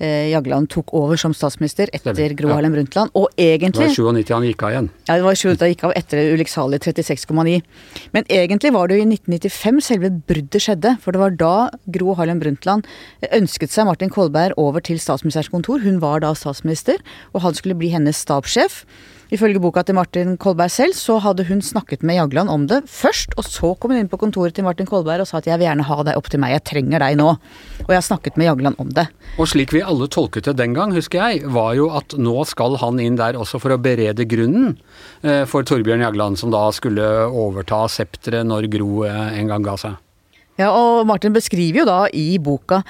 eh, 0.00 0.30
Jagland 0.30 0.70
tok 0.72 0.94
over 0.96 1.18
som 1.20 1.34
statsminister 1.36 1.90
etter 1.92 2.14
Stemmer. 2.14 2.34
Gro 2.38 2.54
Harlem 2.54 2.72
Brundtland. 2.72 3.12
Og 3.18 3.26
egentlig 3.36 3.90
Det 3.90 4.04
var 4.06 4.14
97 4.14 4.32
han 4.32 4.46
gikk 4.48 4.62
av 4.64 4.72
igjen. 4.72 4.88
Ja, 5.10 5.16
det 5.18 5.26
var 5.26 5.36
97 5.36 5.64
han 5.64 5.72
gikk 5.74 5.84
av 5.84 5.94
etter 5.98 6.32
ulykksalige 6.32 6.94
36,9. 6.94 7.58
Men 8.16 8.30
egentlig 8.32 8.72
var 8.72 8.88
det 8.88 8.96
jo 9.00 9.04
i 9.04 9.10
1995 9.10 9.82
selve 9.90 10.12
bruddet 10.30 10.64
skjedde, 10.64 10.94
for 11.02 11.12
det 11.12 11.22
var 11.24 11.36
da 11.42 11.52
Gro 11.98 12.16
Harlem 12.16 12.37
Brundtland 12.42 12.88
ønsket 13.32 13.74
seg 13.74 13.88
Martin 13.88 14.12
Kolberg 14.14 14.56
over 14.60 14.84
til 14.84 15.00
statsministerens 15.02 15.52
kontor. 15.52 15.82
Hun 15.84 16.02
var 16.04 16.24
da 16.24 16.34
statsminister, 16.38 17.02
og 17.34 17.44
han 17.46 17.56
skulle 17.58 17.78
bli 17.78 17.92
hennes 17.94 18.20
stabssjef. 18.24 18.84
Ifølge 19.28 19.60
boka 19.60 19.82
til 19.84 19.96
Martin 19.98 20.38
Kolberg 20.40 20.72
selv, 20.72 20.94
så 20.96 21.18
hadde 21.20 21.44
hun 21.50 21.60
snakket 21.60 22.00
med 22.06 22.16
Jagland 22.16 22.48
om 22.48 22.64
det 22.70 22.78
først, 22.88 23.34
og 23.36 23.44
så 23.44 23.74
kom 23.76 23.92
hun 23.92 24.00
inn 24.00 24.08
på 24.08 24.16
kontoret 24.20 24.56
til 24.56 24.64
Martin 24.64 24.88
Kolberg 24.88 25.20
og 25.20 25.28
sa 25.28 25.42
at 25.42 25.50
jeg 25.50 25.60
vil 25.60 25.68
gjerne 25.68 25.84
ha 25.84 25.98
deg 26.08 26.16
opp 26.16 26.30
til 26.32 26.40
meg, 26.40 26.54
jeg 26.56 26.64
trenger 26.70 27.04
deg 27.04 27.18
nå. 27.20 27.34
Og 27.84 27.92
jeg 27.92 27.98
har 27.98 28.06
snakket 28.06 28.40
med 28.40 28.48
Jagland 28.48 28.80
om 28.80 28.88
det. 28.96 29.04
Og 29.36 29.50
slik 29.52 29.74
vi 29.76 29.84
alle 29.84 30.08
tolket 30.08 30.48
det 30.48 30.56
den 30.62 30.72
gang, 30.78 30.96
husker 30.96 31.20
jeg, 31.20 31.44
var 31.52 31.76
jo 31.76 31.90
at 31.92 32.16
nå 32.16 32.38
skal 32.48 32.80
han 32.80 33.04
inn 33.04 33.20
der 33.20 33.36
også 33.36 33.60
for 33.60 33.76
å 33.76 33.80
berede 33.84 34.24
grunnen 34.28 34.78
eh, 35.20 35.44
for 35.44 35.68
Torbjørn 35.68 36.08
Jagland, 36.08 36.40
som 36.40 36.54
da 36.54 36.64
skulle 36.72 37.04
overta 37.28 37.84
septeret 37.92 38.48
når 38.48 38.72
Gro 38.72 39.04
en 39.04 39.52
gang 39.52 39.66
ga 39.66 39.76
seg. 39.76 40.04
Ja, 40.58 40.72
og 40.74 41.06
Martin 41.06 41.34
beskriver 41.34 41.84
jo 41.84 41.86
da 41.86 41.98
i 42.10 42.32
boka 42.42 42.82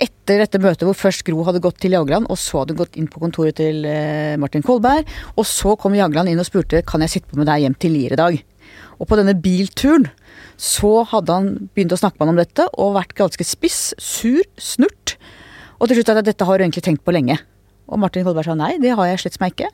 etter 0.00 0.42
dette 0.42 0.60
møtet 0.60 0.84
hvor 0.84 0.96
først 0.96 1.24
Gro 1.24 1.42
hadde 1.46 1.60
gått 1.64 1.78
til 1.80 1.92
Jagland, 1.96 2.28
og 2.28 2.38
så 2.40 2.62
hadde 2.62 2.74
hun 2.74 2.80
gått 2.82 2.96
inn 3.00 3.08
på 3.08 3.20
kontoret 3.20 3.56
til 3.60 3.84
eh, 3.88 4.36
Martin 4.40 4.64
Kolberg, 4.64 5.08
og 5.36 5.44
så 5.48 5.74
kom 5.80 5.96
Jagland 5.96 6.32
inn 6.32 6.40
og 6.40 6.48
spurte 6.48 6.82
kan 6.88 7.04
jeg 7.04 7.14
sitte 7.14 7.30
på 7.30 7.40
med 7.40 7.48
deg 7.48 7.64
hjem 7.64 7.76
til 7.80 7.96
Lier 7.96 8.16
i 8.16 8.20
dag. 8.20 8.38
Og 8.96 9.08
på 9.08 9.18
denne 9.20 9.36
bilturen 9.36 10.08
så 10.60 11.02
hadde 11.12 11.36
han 11.36 11.50
begynt 11.76 11.92
å 11.92 12.00
snakke 12.00 12.16
med 12.16 12.26
han 12.26 12.34
om 12.34 12.40
dette, 12.40 12.68
og 12.80 12.96
vært 12.96 13.16
ganske 13.16 13.44
spiss, 13.44 13.80
sur, 14.00 14.40
snurt. 14.56 15.16
Og 15.76 15.88
til 15.88 16.00
slutt 16.00 16.14
at 16.14 16.24
dette 16.28 16.48
har 16.48 16.56
du 16.56 16.64
egentlig 16.64 16.84
tenkt 16.84 17.04
på 17.04 17.12
lenge. 17.12 17.36
Og 17.92 18.00
Martin 18.00 18.24
Kolberg 18.24 18.48
sa 18.48 18.56
nei, 18.56 18.74
det 18.80 18.96
har 18.96 19.12
jeg 19.12 19.24
slett 19.24 19.40
meg 19.42 19.52
ikke. 19.52 19.68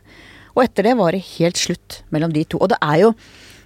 Og 0.57 0.67
etter 0.67 0.91
det 0.91 0.99
var 0.99 1.15
det 1.15 1.23
helt 1.37 1.59
slutt 1.59 2.03
mellom 2.15 2.35
de 2.35 2.43
to. 2.45 2.59
Og 2.59 2.71
det 2.75 2.79
er 2.83 2.99
jo 3.07 3.13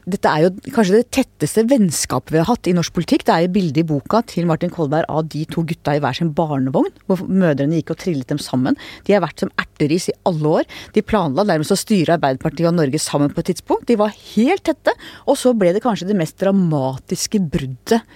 dette 0.06 0.30
er 0.30 0.44
jo 0.44 0.50
kanskje 0.70 1.00
det 1.00 1.08
tetteste 1.14 1.64
vennskapet 1.66 2.30
vi 2.30 2.38
har 2.38 2.46
hatt 2.46 2.68
i 2.70 2.74
norsk 2.76 2.94
politikk. 2.94 3.24
Det 3.26 3.32
er 3.34 3.46
jo 3.46 3.54
bildet 3.56 3.80
i 3.82 3.86
boka 3.88 4.20
til 4.30 4.46
Martin 4.46 4.70
Kolberg 4.70 5.08
av 5.10 5.26
de 5.32 5.42
to 5.50 5.64
gutta 5.66 5.96
i 5.96 6.02
hver 6.02 6.14
sin 6.14 6.30
barnevogn, 6.36 6.92
hvor 7.10 7.24
mødrene 7.26 7.80
gikk 7.80 7.90
og 7.96 7.98
trillet 8.04 8.30
dem 8.30 8.38
sammen. 8.42 8.78
De 9.08 9.16
har 9.16 9.24
vært 9.24 9.42
som 9.42 9.50
erteris 9.58 10.06
i 10.12 10.14
alle 10.30 10.52
år. 10.60 10.70
De 10.94 11.02
planla 11.02 11.46
nærmest 11.48 11.74
å 11.74 11.80
styre 11.80 12.20
Arbeiderpartiet 12.20 12.70
og 12.70 12.78
Norge 12.78 13.02
sammen 13.02 13.34
på 13.34 13.42
et 13.42 13.50
tidspunkt. 13.50 13.88
De 13.90 13.98
var 13.98 14.14
helt 14.36 14.62
tette. 14.70 14.94
Og 15.26 15.40
så 15.40 15.50
ble 15.58 15.74
det 15.74 15.82
kanskje 15.82 16.06
det 16.12 16.18
mest 16.22 16.38
dramatiske 16.38 17.42
bruddet 17.42 18.06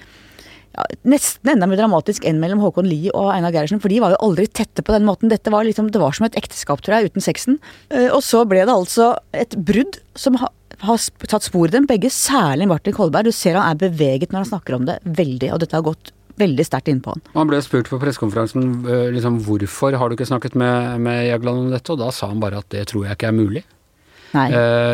ja, 0.76 0.84
nesten 1.10 1.50
enda 1.50 1.66
mer 1.66 1.80
dramatisk 1.80 2.22
enn 2.28 2.38
mellom 2.42 2.60
Håkon 2.62 2.86
Lie 2.86 3.10
og 3.10 3.32
Einar 3.32 3.50
Gerhardsen, 3.54 3.80
for 3.82 3.90
de 3.90 3.98
var 4.02 4.14
jo 4.14 4.20
aldri 4.28 4.46
tette 4.46 4.84
på 4.86 4.94
den 4.94 5.06
måten. 5.08 5.30
Dette 5.32 5.50
var 5.50 5.66
liksom, 5.66 5.90
Det 5.90 6.02
var 6.02 6.14
som 6.14 6.28
et 6.28 6.38
ekteskap, 6.38 6.82
tror 6.86 7.00
jeg, 7.00 7.10
uten 7.10 7.24
sexen. 7.24 7.58
Eh, 7.90 8.06
og 8.06 8.22
så 8.22 8.44
ble 8.46 8.62
det 8.62 8.74
altså 8.74 9.16
et 9.34 9.56
brudd 9.58 9.98
som 10.14 10.38
har 10.86 11.02
tatt 11.28 11.46
spor 11.46 11.68
i 11.68 11.74
dem 11.74 11.88
begge, 11.88 12.10
særlig 12.12 12.68
Martin 12.70 12.96
Kolberg. 12.96 13.28
Du 13.28 13.36
ser 13.36 13.58
han 13.58 13.68
er 13.68 13.80
beveget 13.80 14.32
når 14.32 14.44
han 14.44 14.50
snakker 14.54 14.78
om 14.78 14.88
det, 14.88 15.00
veldig. 15.04 15.52
Og 15.54 15.62
dette 15.62 15.76
har 15.76 15.86
gått 15.86 16.12
veldig 16.40 16.64
sterkt 16.66 16.88
innpå 16.92 17.14
han. 17.14 17.26
Han 17.34 17.50
ble 17.50 17.60
spurt 17.64 17.90
på 17.90 17.98
pressekonferansen 18.00 18.70
liksom, 19.14 19.42
hvorfor 19.44 19.96
har 20.00 20.08
du 20.08 20.16
ikke 20.16 20.30
snakket 20.30 20.56
med, 20.58 21.02
med 21.04 21.26
Jagland 21.28 21.66
om 21.66 21.74
dette, 21.74 21.92
og 21.92 22.00
da 22.00 22.08
sa 22.14 22.30
han 22.30 22.40
bare 22.42 22.62
at 22.62 22.70
det 22.72 22.86
tror 22.90 23.06
jeg 23.06 23.18
ikke 23.18 23.30
er 23.30 23.36
mulig. 23.36 23.66
Nei. 24.30 24.46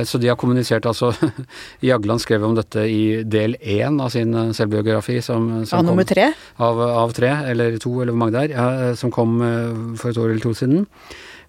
så 0.08 0.16
de 0.16 0.30
har 0.30 0.38
kommunisert 0.40 0.86
altså 0.88 1.10
Jagland 1.84 2.22
skrev 2.22 2.46
om 2.46 2.54
dette 2.56 2.86
i 2.88 3.20
del 3.28 3.58
én 3.60 3.98
av 4.00 4.08
sin 4.14 4.32
eh, 4.32 4.52
selvbiografi. 4.56 5.18
Som, 5.20 5.50
som 5.68 5.82
av 5.82 5.84
nummer 5.90 6.08
tre? 6.08 6.30
Av, 6.56 6.80
av, 6.80 7.12
tre, 7.16 7.34
eller 7.52 7.76
to, 7.82 7.98
eller 8.00 8.14
hvor 8.14 8.22
mange 8.22 8.32
det 8.38 8.46
er. 8.46 8.54
Ja, 8.56 8.94
som 8.96 9.12
kom 9.12 9.36
eh, 9.44 9.98
for 10.00 10.12
et 10.12 10.20
år 10.22 10.32
eller 10.32 10.44
to 10.46 10.54
siden. 10.56 10.86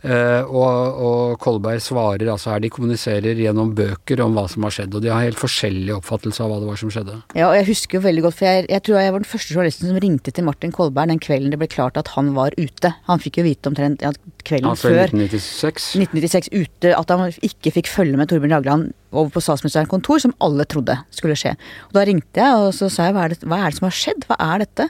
Uh, 0.04 0.46
og, 0.46 1.00
og, 1.02 1.22
Kolberg 1.42 1.82
svarer 1.82 2.30
altså 2.30 2.52
her, 2.54 2.62
de 2.62 2.70
kommuniserer 2.74 3.40
gjennom 3.42 3.72
bøker 3.78 4.22
om 4.22 4.36
hva 4.38 4.46
som 4.52 4.68
har 4.68 4.76
skjedd, 4.76 4.94
og 4.94 5.04
de 5.04 5.10
har 5.10 5.26
helt 5.26 5.40
forskjellig 5.42 5.96
oppfattelse 5.96 6.44
av 6.44 6.52
hva 6.52 6.60
det 6.62 6.70
var 6.70 6.80
som 6.82 6.92
skjedde. 6.94 7.18
Ja, 7.38 7.50
og 7.50 7.58
jeg 7.58 7.68
husker 7.72 7.98
jo 7.98 8.04
veldig 8.06 8.26
godt, 8.28 8.38
for 8.38 8.50
jeg, 8.50 8.68
jeg 8.70 8.86
tror 8.86 9.00
jeg 9.02 9.16
var 9.16 9.24
den 9.24 9.32
første 9.32 9.56
journalisten 9.56 9.90
som 9.90 10.00
ringte 10.04 10.34
til 10.34 10.48
Martin 10.48 10.76
Kolberg 10.76 11.12
den 11.12 11.22
kvelden 11.24 11.54
det 11.54 11.60
ble 11.62 11.70
klart 11.72 11.98
at 12.00 12.14
han 12.14 12.34
var 12.38 12.56
ute. 12.60 12.94
Han 13.10 13.24
fikk 13.24 13.42
jo 13.42 13.48
vite 13.48 13.72
omtrent 13.72 14.06
ja, 14.06 14.14
kvelden 14.46 14.70
altså, 14.74 14.92
før. 14.92 15.16
1996? 15.16 15.90
1996 16.04 16.52
ute, 16.54 16.94
at 16.94 17.14
han 17.14 17.26
ikke 17.50 17.74
fikk 17.80 17.92
følge 17.92 18.22
med 18.22 18.30
Torbjørn 18.30 18.58
Jagland 18.58 18.92
over 19.16 19.32
på 19.34 19.44
statsministerens 19.44 19.90
kontor, 19.90 20.22
som 20.22 20.36
alle 20.44 20.68
trodde 20.70 21.00
skulle 21.16 21.38
skje. 21.40 21.56
Og 21.90 21.98
Da 21.98 22.06
ringte 22.08 22.44
jeg 22.44 22.62
og 22.68 22.74
så 22.76 22.92
sa 22.94 23.10
jeg 23.10 23.18
hva 23.18 23.26
er 23.26 23.34
det, 23.34 23.42
hva 23.48 23.64
er 23.64 23.72
det 23.72 23.80
som 23.80 23.90
har 23.90 23.98
skjedd, 23.98 24.30
hva 24.30 24.38
er 24.52 24.66
dette? 24.66 24.90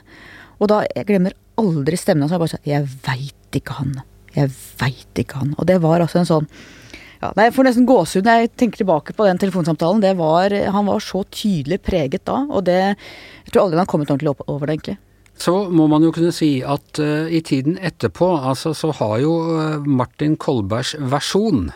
Og 0.58 0.70
da, 0.72 0.82
jeg 0.92 1.08
glemmer 1.08 1.36
aldri 1.58 1.98
stemmen 1.98 2.26
hans, 2.26 2.34
jeg 2.34 2.42
bare 2.42 2.54
sa 2.54 2.62
jeg 2.66 2.86
veit 3.06 3.58
ikke, 3.58 3.78
han. 3.78 3.98
Jeg 4.38 4.52
veit 4.80 5.22
ikke 5.22 5.42
han. 5.42 5.54
Og 5.58 5.66
det 5.68 5.80
var 5.82 6.04
altså 6.04 6.22
en 6.22 6.28
sånn 6.28 6.46
ja, 7.18 7.32
Jeg 7.34 7.54
får 7.56 7.66
nesten 7.66 7.88
gåsehud 7.88 8.28
når 8.28 8.44
jeg 8.44 8.52
tenker 8.62 8.82
tilbake 8.82 9.16
på 9.18 9.26
den 9.26 9.40
telefonsamtalen. 9.42 10.04
Var, 10.20 10.54
han 10.74 10.86
var 10.86 11.02
så 11.02 11.24
tydelig 11.34 11.80
preget 11.82 12.24
da, 12.28 12.44
og 12.46 12.64
det 12.68 12.78
Jeg 12.78 13.52
tror 13.52 13.64
aldri 13.64 13.78
han 13.78 13.84
har 13.84 13.90
kommet 13.90 14.12
ordentlig 14.12 14.34
opp 14.36 14.46
over 14.46 14.66
det, 14.66 14.78
egentlig. 14.78 14.98
Så 15.38 15.54
må 15.70 15.86
man 15.90 16.02
jo 16.02 16.10
kunne 16.14 16.34
si 16.34 16.58
at 16.66 16.98
uh, 16.98 17.30
i 17.30 17.40
tiden 17.46 17.76
etterpå, 17.78 18.26
altså 18.50 18.72
så 18.74 18.90
har 18.98 19.20
jo 19.22 19.34
uh, 19.54 19.86
Martin 19.86 20.34
Kolbergs 20.34 20.96
versjon 20.98 21.68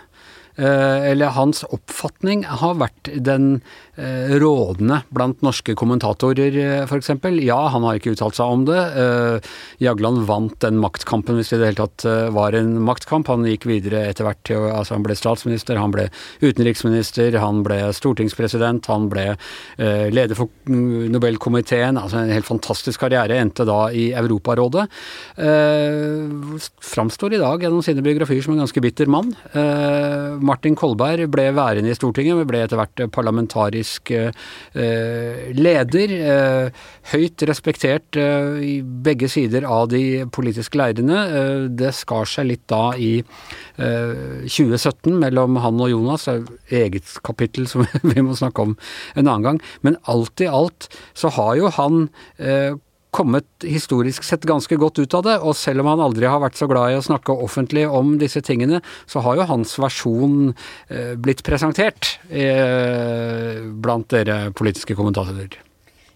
eller 0.63 1.35
hans 1.35 1.65
oppfatning 1.75 2.45
har 2.47 2.77
vært 2.79 3.11
den 3.27 3.63
Eh, 3.93 4.39
rådende 4.41 5.03
blant 5.13 5.43
norske 5.45 5.75
kommentatorer, 5.77 6.55
eh, 6.57 6.85
f.eks. 6.87 7.11
Ja, 7.45 7.59
han 7.69 7.85
har 7.85 7.99
ikke 7.99 8.15
uttalt 8.15 8.39
seg 8.39 8.49
om 8.49 8.63
det. 8.65 8.79
Eh, 8.97 9.51
Jagland 9.85 10.23
vant 10.25 10.57
den 10.65 10.79
maktkampen, 10.81 11.37
hvis 11.37 11.51
det 11.53 11.59
i 11.59 11.61
det 11.61 11.69
hele 11.69 11.81
tatt 11.83 12.07
var 12.33 12.57
en 12.57 12.79
maktkamp. 12.81 13.29
Han 13.29 13.45
gikk 13.45 13.67
videre 13.69 14.07
etter 14.09 14.25
hvert 14.25 14.41
til 14.49 14.65
altså 14.73 14.97
Han 14.97 15.05
ble 15.05 15.17
statsminister, 15.19 15.77
han 15.77 15.93
ble 15.93 16.07
utenriksminister, 16.41 17.37
han 17.37 17.61
ble 17.67 17.93
stortingspresident, 17.93 18.89
han 18.89 19.11
ble 19.13 19.37
leder 19.77 20.39
for 20.39 20.49
Nobelkomiteen. 20.67 22.01
Altså 22.01 22.23
en 22.23 22.33
helt 22.33 22.49
fantastisk 22.49 23.05
karriere. 23.05 23.37
Endte 23.43 23.67
da 23.69 23.91
i 23.93 24.13
Europarådet. 24.17 24.87
Framstår 26.93 27.37
i 27.37 27.43
dag 27.43 27.63
gjennom 27.65 27.85
sine 27.85 28.05
biografier 28.05 28.45
som 28.45 28.55
en 28.55 28.65
ganske 28.65 28.85
bitter 28.85 29.11
mann. 29.11 29.35
Martin 30.53 30.77
Kolberg 30.77 31.31
ble 31.33 31.47
værende 31.57 31.93
i 31.93 31.97
Stortinget, 31.97 32.37
men 32.37 32.49
ble 32.49 32.61
etter 32.65 32.81
hvert 32.81 33.05
parlamentarisk 33.15 34.13
eh, 34.13 35.49
leder. 35.57 36.15
Eh, 36.33 36.83
høyt 37.13 37.45
respektert 37.49 38.19
eh, 38.21 38.61
i 38.61 38.75
begge 38.83 39.31
sider 39.33 39.65
av 39.69 39.89
de 39.93 40.27
politiske 40.35 40.81
leirene. 40.81 41.25
Det 41.73 41.95
skar 41.97 42.29
seg 42.29 42.51
litt 42.51 42.65
da 42.71 42.93
i 42.97 43.15
2017 43.79 45.17
mellom 45.23 45.59
han 45.63 45.81
og 45.83 45.93
Jonas. 45.93 46.29
Eget 46.73 47.17
kapittel 47.25 47.69
som 47.71 47.87
vi 48.13 48.25
må 48.25 48.37
snakke 48.39 48.69
om 48.69 48.77
en 49.17 49.27
annen 49.27 49.47
gang. 49.49 49.63
Men 49.87 50.01
alt 50.11 50.45
i 50.45 50.51
alt 50.51 50.91
så 51.19 51.33
har 51.33 51.57
jo 51.61 51.73
han 51.79 52.07
kommet 53.13 53.67
historisk 53.67 54.25
sett 54.25 54.47
ganske 54.49 54.77
godt 54.81 55.03
ut 55.03 55.17
av 55.19 55.27
det, 55.27 55.39
og 55.45 55.57
selv 55.59 55.85
om 55.85 55.91
han 55.93 56.05
aldri 56.05 56.29
har 56.29 56.41
vært 56.43 56.57
så 56.59 56.69
glad 56.71 56.95
i 56.95 56.99
å 56.99 57.05
snakke 57.05 57.37
offentlig 57.45 57.85
om 57.89 58.17
disse 58.21 58.41
tingene, 58.45 58.81
så 59.07 59.23
har 59.25 59.37
jo 59.39 59.49
hans 59.51 59.77
versjon 59.81 60.55
eh, 60.89 61.13
blitt 61.21 61.45
presentert 61.47 62.17
eh, 62.31 63.61
blant 63.85 64.09
dere 64.13 64.49
politiske 64.57 64.97
kommentatorer. 64.99 65.61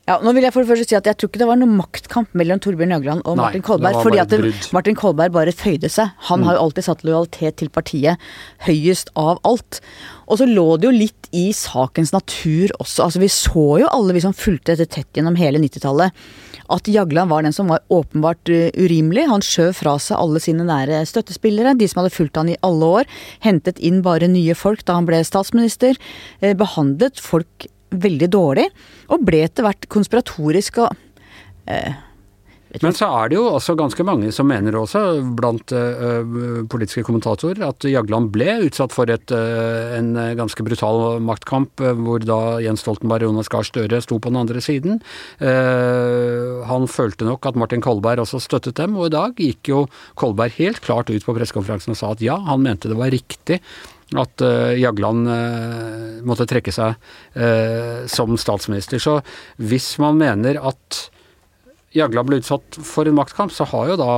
Ja, 0.06 0.20
nå 0.22 0.30
vil 0.36 0.44
jeg 0.46 0.54
for 0.54 0.62
det 0.62 0.70
første 0.70 0.86
si 0.86 0.94
at 0.94 1.08
jeg 1.10 1.18
tror 1.18 1.30
ikke 1.32 1.40
det 1.40 1.48
var 1.48 1.58
noen 1.58 1.72
maktkamp 1.80 2.34
mellom 2.38 2.60
Torbjørn 2.62 2.92
Jagland 2.94 3.24
og 3.26 3.40
Martin 3.40 3.64
Kolberg. 3.66 3.98
fordi 4.06 4.20
at 4.22 4.34
Martin 4.76 4.94
Kolberg 4.94 5.34
bare 5.34 5.50
føyde 5.50 5.90
seg. 5.90 6.12
Han 6.28 6.44
mm. 6.44 6.46
har 6.46 6.54
jo 6.54 6.62
alltid 6.62 6.86
satt 6.86 7.02
lojalitet 7.02 7.58
til 7.58 7.72
partiet 7.74 8.22
høyest 8.68 9.10
av 9.18 9.40
alt. 9.42 9.80
Og 10.30 10.38
så 10.38 10.46
lå 10.46 10.68
det 10.78 10.86
jo 10.86 10.94
litt 10.94 11.30
i 11.34 11.48
sakens 11.50 12.14
natur 12.14 12.70
også. 12.78 13.08
Altså 13.08 13.24
Vi 13.24 13.32
så 13.34 13.66
jo 13.82 13.90
alle 13.90 14.14
vi 14.14 14.22
som 14.22 14.36
fulgte 14.36 14.76
dette 14.76 14.94
tett 14.94 15.10
gjennom 15.18 15.38
hele 15.40 15.58
90-tallet 15.62 16.14
at 16.72 16.88
Jagland 16.90 17.30
var 17.30 17.42
den 17.42 17.54
som 17.54 17.68
var 17.70 17.82
åpenbart 17.90 18.50
uh, 18.50 18.70
urimelig. 18.78 19.26
Han 19.30 19.44
skjøv 19.44 19.74
fra 19.78 19.98
seg 20.02 20.18
alle 20.18 20.42
sine 20.42 20.66
nære 20.66 21.02
støttespillere, 21.06 21.76
de 21.78 21.86
som 21.90 22.02
hadde 22.02 22.14
fulgt 22.14 22.38
han 22.38 22.50
i 22.50 22.58
alle 22.66 22.90
år. 23.00 23.14
Hentet 23.44 23.78
inn 23.78 24.02
bare 24.06 24.30
nye 24.30 24.56
folk 24.58 24.82
da 24.86 24.98
han 24.98 25.06
ble 25.08 25.22
statsminister. 25.26 25.98
Uh, 26.42 26.54
behandlet 26.58 27.22
folk 27.22 27.68
veldig 28.02 28.30
dårlig, 28.32 28.66
og 29.12 29.24
ble 29.26 29.44
etter 29.46 29.66
hvert 29.66 29.88
konspiratorisk 29.92 30.82
og 30.84 30.90
eh, 31.70 31.94
men 32.82 32.94
så 32.96 33.06
er 33.20 33.30
det 33.30 33.36
jo 33.38 33.44
også 33.48 33.76
ganske 33.78 34.04
mange 34.04 34.30
som 34.34 34.48
mener 34.50 34.74
også, 34.76 35.00
blant 35.38 35.72
uh, 35.72 36.64
politiske 36.70 37.04
kommentatorer, 37.06 37.62
at 37.64 37.86
Jagland 37.88 38.32
ble 38.34 38.58
utsatt 38.66 38.94
for 38.94 39.10
et, 39.12 39.32
uh, 39.32 39.94
en 39.96 40.12
ganske 40.38 40.66
brutal 40.66 41.20
maktkamp, 41.24 41.80
uh, 41.80 41.94
hvor 41.94 42.26
da 42.26 42.58
Jens 42.64 42.84
Stoltenberg 42.84 43.24
og 43.24 43.32
Jonas 43.32 43.50
Gahr 43.52 43.66
Støre 43.66 44.02
sto 44.04 44.18
på 44.18 44.32
den 44.32 44.40
andre 44.42 44.60
siden. 44.62 45.00
han 46.66 46.86
følte 46.90 47.26
nok 47.26 47.46
at 47.46 47.56
Martin 47.58 47.82
Kolberg 47.84 48.20
også 48.22 48.40
støttet 48.42 48.76
dem, 48.78 48.96
og 48.96 49.08
i 49.08 49.14
dag 49.14 49.40
gikk 49.40 49.70
jo 49.70 49.80
Kolberg 50.18 50.54
helt 50.58 50.80
klart 50.84 51.10
ut 51.10 51.24
på 51.24 51.34
pressekonferansen 51.36 51.94
og 51.94 51.98
sa 51.98 52.12
at 52.12 52.24
ja, 52.24 52.36
han 52.48 52.64
mente 52.64 52.90
det 52.90 52.98
var 52.98 53.12
riktig 53.14 53.60
at 54.14 54.42
uh, 54.44 54.70
Jagland 54.78 55.26
uh, 55.26 56.22
måtte 56.26 56.46
trekke 56.46 56.70
seg 56.74 56.94
uh, 57.34 58.06
som 58.06 58.36
statsminister. 58.38 59.02
Så 59.02 59.18
hvis 59.58 59.96
man 60.02 60.20
mener 60.20 60.60
at 60.62 61.02
Jagland 61.96 62.28
ble 62.28 62.38
utsatt 62.42 62.78
for 62.84 63.08
en 63.08 63.16
maktkamp, 63.16 63.50
så 63.54 63.64
har 63.70 63.88
jo 63.88 63.94
da 63.96 64.14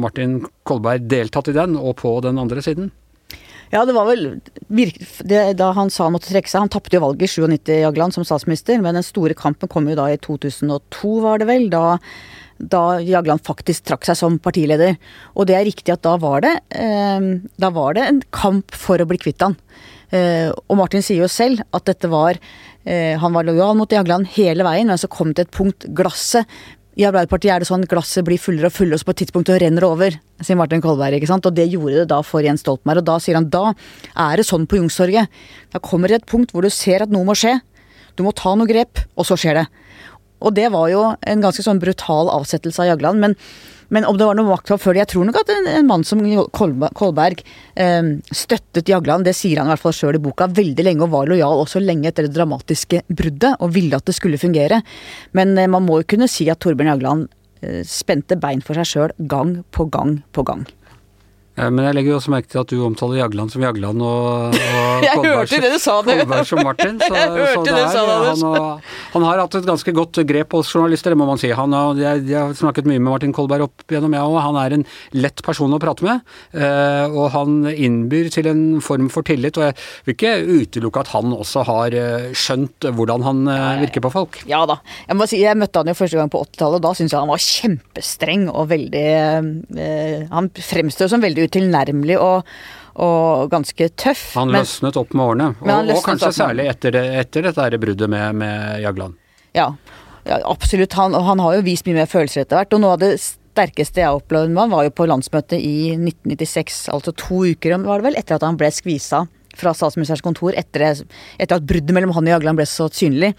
Martin 0.00 0.38
Kolberg 0.64 1.04
deltatt 1.10 1.50
i 1.52 1.56
den, 1.56 1.74
og 1.76 1.98
på 2.00 2.14
den 2.24 2.38
andre 2.40 2.62
siden. 2.64 2.88
Ja, 3.74 3.82
det 3.84 3.92
var 3.96 4.06
vel 4.08 4.38
det, 4.70 5.40
Da 5.58 5.70
han 5.76 5.90
sa 5.90 6.06
han 6.06 6.14
måtte 6.14 6.30
trekke 6.30 6.50
seg 6.50 6.62
Han 6.62 6.70
tapte 6.72 6.94
jo 6.94 7.02
valget 7.02 7.26
i 7.26 7.42
97, 7.42 7.72
Jagland, 7.82 8.14
som 8.14 8.24
statsminister, 8.24 8.80
men 8.80 8.96
den 8.96 9.04
store 9.04 9.36
kampen 9.36 9.68
kom 9.68 9.88
jo 9.90 9.98
da 9.98 10.06
i 10.12 10.20
2002, 10.22 11.12
var 11.24 11.42
det 11.42 11.50
vel. 11.50 11.68
Da, 11.72 11.98
da 12.70 12.98
Jagland 13.04 13.44
faktisk 13.44 13.86
trakk 13.88 14.06
seg 14.08 14.18
som 14.18 14.38
partileder. 14.42 14.96
Og 15.34 15.48
det 15.48 15.58
er 15.58 15.66
riktig 15.68 15.94
at 15.94 16.04
da 16.06 16.16
var 16.20 16.44
det, 16.44 16.54
eh, 16.70 17.28
da 17.60 17.70
var 17.74 17.96
det 17.98 18.06
en 18.06 18.22
kamp 18.34 18.74
for 18.74 18.98
å 18.98 19.08
bli 19.08 19.20
kvitt 19.20 19.44
han. 19.44 19.58
Eh, 20.14 20.50
og 20.50 20.78
Martin 20.78 21.02
sier 21.02 21.24
jo 21.24 21.30
selv 21.32 21.64
at 21.74 21.86
dette 21.88 22.06
var 22.12 22.36
eh, 22.84 23.16
Han 23.18 23.32
var 23.32 23.46
lojal 23.48 23.74
mot 23.74 23.90
Jagland 23.90 24.28
hele 24.36 24.62
veien, 24.62 24.86
men 24.86 25.00
så 25.00 25.08
kom 25.10 25.32
det 25.32 25.48
et 25.48 25.54
punkt 25.56 25.88
Glasset 25.96 26.46
i 26.94 27.02
Arbeiderpartiet 27.08 27.50
er 27.50 27.62
det 27.62 27.66
sånn 27.66 27.86
glasset 27.90 28.22
blir 28.26 28.38
fullere 28.38 28.68
og 28.70 28.74
fullere, 28.74 28.94
og 28.94 29.02
så 29.02 29.08
på 29.08 29.14
et 29.16 29.20
tidspunkt 29.24 29.48
det 29.50 29.56
renner 29.64 29.86
over, 29.86 30.14
sier 30.38 30.58
Martin 30.58 30.82
Kolberg. 30.84 31.16
ikke 31.18 31.30
sant? 31.30 31.46
Og 31.48 31.54
det 31.56 31.66
gjorde 31.72 32.04
det 32.04 32.08
da 32.12 32.20
for 32.22 32.44
Jens 32.44 32.62
Stoltenberg. 32.62 33.02
Og 33.02 33.08
da 33.08 33.16
sier 33.22 33.38
han 33.38 33.48
da 33.50 33.72
er 33.72 34.38
det 34.38 34.46
sånn 34.46 34.68
på 34.70 34.78
Youngstorget. 34.78 35.40
Da 35.74 35.82
kommer 35.82 36.10
det 36.12 36.20
et 36.20 36.28
punkt 36.30 36.54
hvor 36.54 36.62
du 36.62 36.70
ser 36.70 37.02
at 37.02 37.10
noe 37.10 37.26
må 37.26 37.34
skje. 37.38 37.56
Du 38.14 38.22
må 38.22 38.30
ta 38.30 38.54
noe 38.54 38.70
grep, 38.70 39.02
og 39.18 39.26
så 39.26 39.34
skjer 39.38 39.58
det. 39.58 39.66
Og 40.44 40.54
det 40.56 40.70
var 40.74 40.90
jo 40.92 41.06
en 41.16 41.44
ganske 41.44 41.64
sånn 41.64 41.80
brutal 41.82 42.30
avsettelse 42.32 42.84
av 42.84 42.94
Jagland. 42.94 43.20
men 43.20 43.38
men 43.92 44.06
om 44.08 44.16
det 44.18 44.26
var 44.26 44.36
noe 44.38 44.48
maktkamp 44.48 44.80
før 44.82 44.96
det 44.96 45.04
Jeg 45.04 45.10
tror 45.12 45.28
nok 45.28 45.38
at 45.42 45.50
en, 45.52 45.68
en 45.70 45.86
mann 45.86 46.04
som 46.08 46.22
Kolberg 46.56 47.42
eh, 47.76 48.10
støttet 48.32 48.88
Jagland, 48.90 49.26
det 49.28 49.36
sier 49.36 49.60
han 49.60 49.68
i 49.68 49.74
hvert 49.74 49.82
fall 49.84 49.96
sjøl 49.96 50.18
i 50.18 50.22
boka, 50.24 50.48
veldig 50.48 50.86
lenge 50.86 51.04
og 51.06 51.12
var 51.12 51.30
lojal 51.30 51.62
også 51.62 51.82
lenge 51.82 52.08
etter 52.10 52.26
det 52.26 52.34
dramatiske 52.34 53.04
bruddet, 53.08 53.58
og 53.60 53.74
ville 53.76 53.96
at 53.98 54.06
det 54.08 54.16
skulle 54.16 54.40
fungere. 54.40 54.80
Men 55.36 55.56
eh, 55.58 55.70
man 55.70 55.86
må 55.86 56.00
jo 56.00 56.08
kunne 56.14 56.30
si 56.30 56.48
at 56.50 56.62
Torbjørn 56.64 56.94
Jagland 56.94 57.28
eh, 57.62 57.82
spente 57.86 58.38
bein 58.40 58.64
for 58.64 58.80
seg 58.80 58.90
sjøl 58.90 59.14
gang 59.30 59.58
på 59.74 59.86
gang 59.92 60.18
på 60.34 60.46
gang. 60.48 60.64
Eh, 61.54 61.70
men 61.70 61.86
jeg 61.86 61.96
legger 61.96 62.14
jo 62.14 62.18
også 62.18 62.32
merke 62.34 62.50
til 62.50 62.60
at 62.62 62.72
du 62.72 62.80
omtaler 62.82 63.20
Jagland 63.20 63.52
som 63.54 63.62
Jagland 63.62 64.02
og, 64.02 64.56
og 64.58 65.06
Kolberg, 65.14 66.46
som 66.48 66.62
Martin. 66.66 66.98
Så, 66.98 67.10
så 67.54 67.64
det 67.66 67.74
er, 67.74 67.98
han, 68.28 68.44
han, 69.14 69.26
har 69.28 69.42
hatt 69.44 69.58
et 69.60 69.68
ganske 69.68 69.94
godt 69.94 70.22
grep 70.26 70.56
hos 70.58 70.72
journalister, 70.74 71.14
det 71.14 71.20
må 71.20 71.28
man 71.28 71.40
si. 71.40 71.52
Han 71.54 71.76
har, 71.76 72.00
jeg, 72.00 72.24
jeg, 72.30 72.40
har 72.40 72.56
snakket 72.58 72.88
mye 72.90 72.98
med 72.98 73.10
Martin 73.12 73.34
Kolberg 73.36 73.68
opp 73.68 73.86
gjennom, 73.90 74.16
jeg 74.16 74.26
òg. 74.26 74.40
Han 74.48 74.60
er 74.60 74.78
en 74.78 74.86
lett 75.16 75.44
person 75.46 75.76
å 75.76 75.80
prate 75.82 76.06
med. 76.06 76.24
Eh, 76.56 77.14
og 77.14 77.30
han 77.36 77.62
innbyr 77.70 78.32
til 78.34 78.50
en 78.50 78.64
form 78.84 79.10
for 79.12 79.26
tillit. 79.26 79.60
Og 79.60 79.68
jeg 79.68 79.78
vil 80.08 80.18
ikke 80.18 80.34
utelukke 80.64 81.04
at 81.04 81.14
han 81.14 81.34
også 81.36 81.64
har 81.70 81.98
eh, 81.98 82.30
skjønt 82.34 82.90
hvordan 82.94 83.24
han 83.24 83.44
virker 83.84 84.02
på 84.04 84.12
folk. 84.12 84.40
Ja 84.50 84.64
da. 84.68 84.80
Jeg 85.06 85.18
må 85.18 85.26
si, 85.30 85.38
jeg 85.42 85.58
møtte 85.58 85.80
han 85.80 85.90
jo 85.90 85.96
første 85.96 86.18
gang 86.18 86.30
på 86.32 86.42
80-tallet, 86.44 86.80
og 86.80 86.84
da 86.84 86.92
syns 86.96 87.14
jeg 87.14 87.20
han 87.20 87.30
var 87.30 87.42
kjempestreng 87.44 88.46
og 88.50 88.68
veldig 88.70 89.04
eh, 89.04 90.26
Han 90.32 90.50
fremstår 90.54 91.10
som 91.12 91.22
veldig 91.22 91.43
utilnærmelig 91.46 92.16
og, 92.20 92.54
og 93.04 93.50
ganske 93.52 93.90
tøff. 94.00 94.30
Han 94.38 94.52
men, 94.52 94.62
løsnet 94.62 95.00
opp 95.00 95.12
med 95.14 95.24
årene, 95.26 95.50
og, 95.60 95.92
og 95.96 96.00
kanskje 96.06 96.32
særlig 96.36 96.70
etter, 96.72 96.96
det, 96.96 97.04
etter 97.24 97.50
dette 97.50 97.82
bruddet 97.82 98.10
med, 98.10 98.40
med 98.44 98.82
Jagland. 98.84 99.20
Ja, 99.54 99.72
Ja, 100.24 100.40
absolutt. 100.44 100.92
Han, 100.92 101.14
han 101.14 101.40
har 101.40 101.58
jo 101.58 101.64
vist 101.66 101.86
mye 101.86 101.98
mer 101.98 102.08
følelser 102.08 102.44
etter 102.44 102.56
hvert. 102.56 102.74
Og 102.74 102.80
noe 102.80 102.96
av 102.96 103.02
det 103.02 103.12
sterkeste 103.20 104.00
jeg 104.00 104.20
opplevde 104.20 104.54
med 104.54 104.64
han, 104.64 104.72
var 104.72 104.86
jo 104.86 104.94
på 104.96 105.08
landsmøtet 105.10 105.58
i 105.60 105.92
1996. 105.98 106.78
Altså 106.94 107.14
to 107.20 107.44
uker 107.52 107.76
var 107.84 108.00
det 108.00 108.08
vel, 108.08 108.18
etter 108.20 108.38
at 108.38 108.46
han 108.46 108.58
ble 108.60 108.72
skvisa 108.72 109.26
fra 109.54 109.74
statsministerens 109.76 110.24
kontor 110.24 110.56
etter, 110.58 111.04
etter 111.38 111.60
at 111.60 111.66
bruddet 111.68 111.94
mellom 111.94 112.14
han 112.16 112.26
og 112.26 112.36
Jagland 112.38 112.58
ble 112.58 112.66
så 112.66 112.88
synlig. 112.90 113.34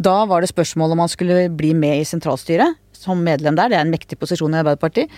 Da 0.00 0.22
var 0.24 0.40
det 0.40 0.48
spørsmål 0.48 0.94
om 0.94 1.02
han 1.04 1.12
skulle 1.12 1.42
bli 1.52 1.74
med 1.76 2.00
i 2.00 2.06
sentralstyret 2.08 2.78
som 2.96 3.20
medlem 3.24 3.56
der. 3.56 3.68
Det 3.68 3.78
er 3.78 3.84
en 3.84 3.92
mektig 3.92 4.16
posisjon 4.20 4.54
i 4.54 4.60
Arbeiderpartiet. 4.60 5.12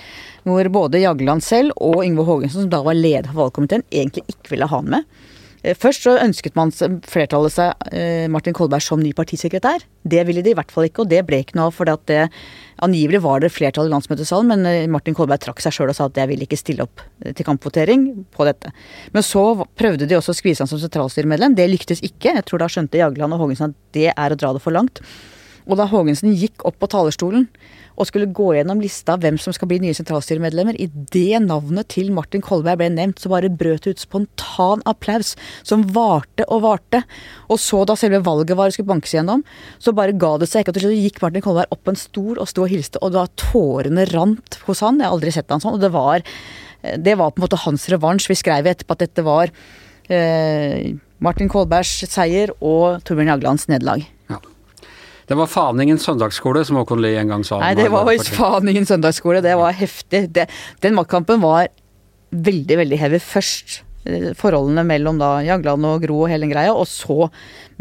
Hvor 0.47 0.71
både 0.75 1.03
Jagland 1.03 1.45
selv 1.47 1.75
og 1.77 2.03
Yngve 2.03 2.27
Haagensen, 2.27 2.65
som 2.65 2.73
da 2.73 2.83
var 2.87 2.99
leder 2.99 3.31
for 3.31 3.45
valgkomiteen, 3.45 3.87
egentlig 3.91 4.25
ikke 4.31 4.55
ville 4.55 4.69
ha 4.71 4.81
han 4.83 4.91
med. 4.97 5.07
Eh, 5.63 5.77
først 5.79 6.07
så 6.07 6.17
ønsket 6.19 6.57
man 6.59 6.73
flertallet 7.07 7.55
seg 7.55 7.89
eh, 7.95 8.27
Martin 8.33 8.55
Kolberg 8.57 8.83
som 8.85 9.03
ny 9.03 9.13
partisekretær. 9.17 9.85
Det 10.03 10.25
ville 10.27 10.43
de 10.43 10.53
i 10.53 10.59
hvert 10.59 10.73
fall 10.75 10.89
ikke, 10.89 11.05
og 11.05 11.11
det 11.13 11.23
ble 11.29 11.43
ikke 11.43 11.59
noe 11.59 11.71
av. 11.71 11.77
For 11.77 11.89
det 11.89 12.29
angivelig 12.83 13.23
var 13.23 13.43
det 13.43 13.53
flertall 13.55 13.91
i 13.91 13.93
landsmøtesalen, 13.95 14.51
men 14.51 14.69
eh, 14.69 14.89
Martin 14.91 15.17
Kolberg 15.19 15.45
trakk 15.45 15.63
seg 15.63 15.77
sjøl 15.77 15.93
og 15.93 15.99
sa 15.99 16.09
at 16.11 16.19
jeg 16.19 16.31
ville 16.33 16.49
ikke 16.49 16.61
stille 16.61 16.87
opp 16.87 17.05
til 17.23 17.47
kampvotering 17.47 18.09
på 18.35 18.49
dette. 18.49 18.73
Men 19.15 19.27
så 19.27 19.45
prøvde 19.79 20.09
de 20.11 20.19
også 20.19 20.35
å 20.35 20.41
skvise 20.41 20.65
han 20.65 20.71
som 20.71 20.83
sentralstyremedlem. 20.83 21.55
Det 21.59 21.71
lyktes 21.71 22.03
ikke. 22.03 22.35
Jeg 22.41 22.49
tror 22.49 22.65
da 22.65 22.71
skjønte 22.73 23.01
Jagland 23.01 23.37
og 23.37 23.45
Haagensen 23.45 23.71
at 23.71 23.95
det 23.97 24.11
er 24.13 24.35
å 24.35 24.39
dra 24.39 24.57
det 24.57 24.65
for 24.65 24.75
langt. 24.75 25.05
Og 25.69 25.79
da 25.79 25.87
Haagensen 25.91 26.35
gikk 26.35 26.65
opp 26.69 26.79
på 26.81 26.91
talerstolen 26.91 27.47
og 27.93 28.09
skulle 28.09 28.31
gå 28.33 28.49
gjennom 28.57 28.81
lista 28.81 29.19
hvem 29.21 29.37
som 29.41 29.55
skal 29.55 29.69
bli 29.69 29.79
nye 29.83 29.97
sentralstyremedlemmer, 29.97 30.79
idet 30.81 31.43
navnet 31.45 31.91
til 31.93 32.09
Martin 32.15 32.43
Kolberg 32.45 32.81
ble 32.81 32.89
nevnt, 32.95 33.21
så 33.21 33.31
bare 33.33 33.53
brøt 33.53 33.85
det 33.85 33.95
ut 33.95 34.03
spontan 34.03 34.85
applaus 34.89 35.35
som 35.67 35.85
varte 35.95 36.47
og 36.49 36.65
varte. 36.65 37.03
Og 37.53 37.61
så, 37.61 37.83
da 37.89 37.97
selve 37.99 38.23
valget 38.25 38.57
var 38.59 38.73
skulle 38.73 38.89
bankes 38.89 39.13
gjennom, 39.17 39.45
så 39.83 39.95
bare 39.97 40.17
ga 40.17 40.35
det 40.41 40.49
seg 40.51 40.65
ikke. 40.65 40.73
Og 40.73 40.79
til 40.79 40.87
slutt 40.87 41.05
gikk 41.05 41.23
Martin 41.25 41.45
Kolberg 41.45 41.77
opp 41.77 41.85
på 41.85 41.95
en 41.95 42.01
stol 42.01 42.41
og 42.41 42.49
sto 42.51 42.65
og 42.65 42.73
hilste, 42.73 43.03
og 43.05 43.15
da 43.17 43.27
tårene 43.41 44.09
rant 44.13 44.61
hos 44.67 44.83
han. 44.85 45.01
Jeg 45.01 45.09
har 45.11 45.17
aldri 45.19 45.35
sett 45.35 45.53
han 45.53 45.63
sånn. 45.63 45.77
Og 45.77 45.85
det 45.85 45.93
var, 45.95 46.25
det 46.81 47.17
var 47.21 47.35
på 47.35 47.43
en 47.43 47.47
måte 47.47 47.61
hans 47.67 47.87
revansj. 47.93 48.31
Vi 48.33 48.41
skrev 48.41 48.73
etterpå 48.73 48.97
at 48.97 49.05
dette 49.05 49.27
var 49.27 49.53
eh, 50.09 50.93
Martin 51.23 51.53
Kolbergs 51.53 52.03
seier 52.11 52.55
og 52.59 53.05
Torbjørn 53.07 53.35
Jaglands 53.35 53.69
nederlag. 53.71 54.09
Det 55.29 55.39
var 55.39 55.51
Faningen 55.51 56.01
søndagsskole, 56.03 56.65
som 56.67 56.81
Håkon 56.81 57.03
Lie 57.03 57.21
en 57.21 57.31
gang 57.33 57.47
sa. 57.47 57.61
Nei, 57.63 57.75
det 57.79 57.89
var 57.93 58.11
Faningen 58.33 58.89
søndagsskole. 58.89 59.45
Det 59.45 59.55
var 59.59 59.77
heftig. 59.77 60.27
Det, 60.35 60.49
den 60.85 60.99
maktkampen 60.99 61.43
var 61.45 61.71
veldig, 62.33 62.79
veldig 62.83 62.99
heavy. 63.01 63.21
Først 63.23 63.83
eh, 64.09 64.31
forholdene 64.39 64.85
mellom 64.89 65.21
da 65.21 65.35
Jagland 65.45 65.87
og 65.89 66.05
Gro 66.05 66.23
og 66.25 66.33
hele 66.33 66.47
den 66.47 66.55
greia, 66.55 66.73
og 66.75 66.89
så 66.91 67.29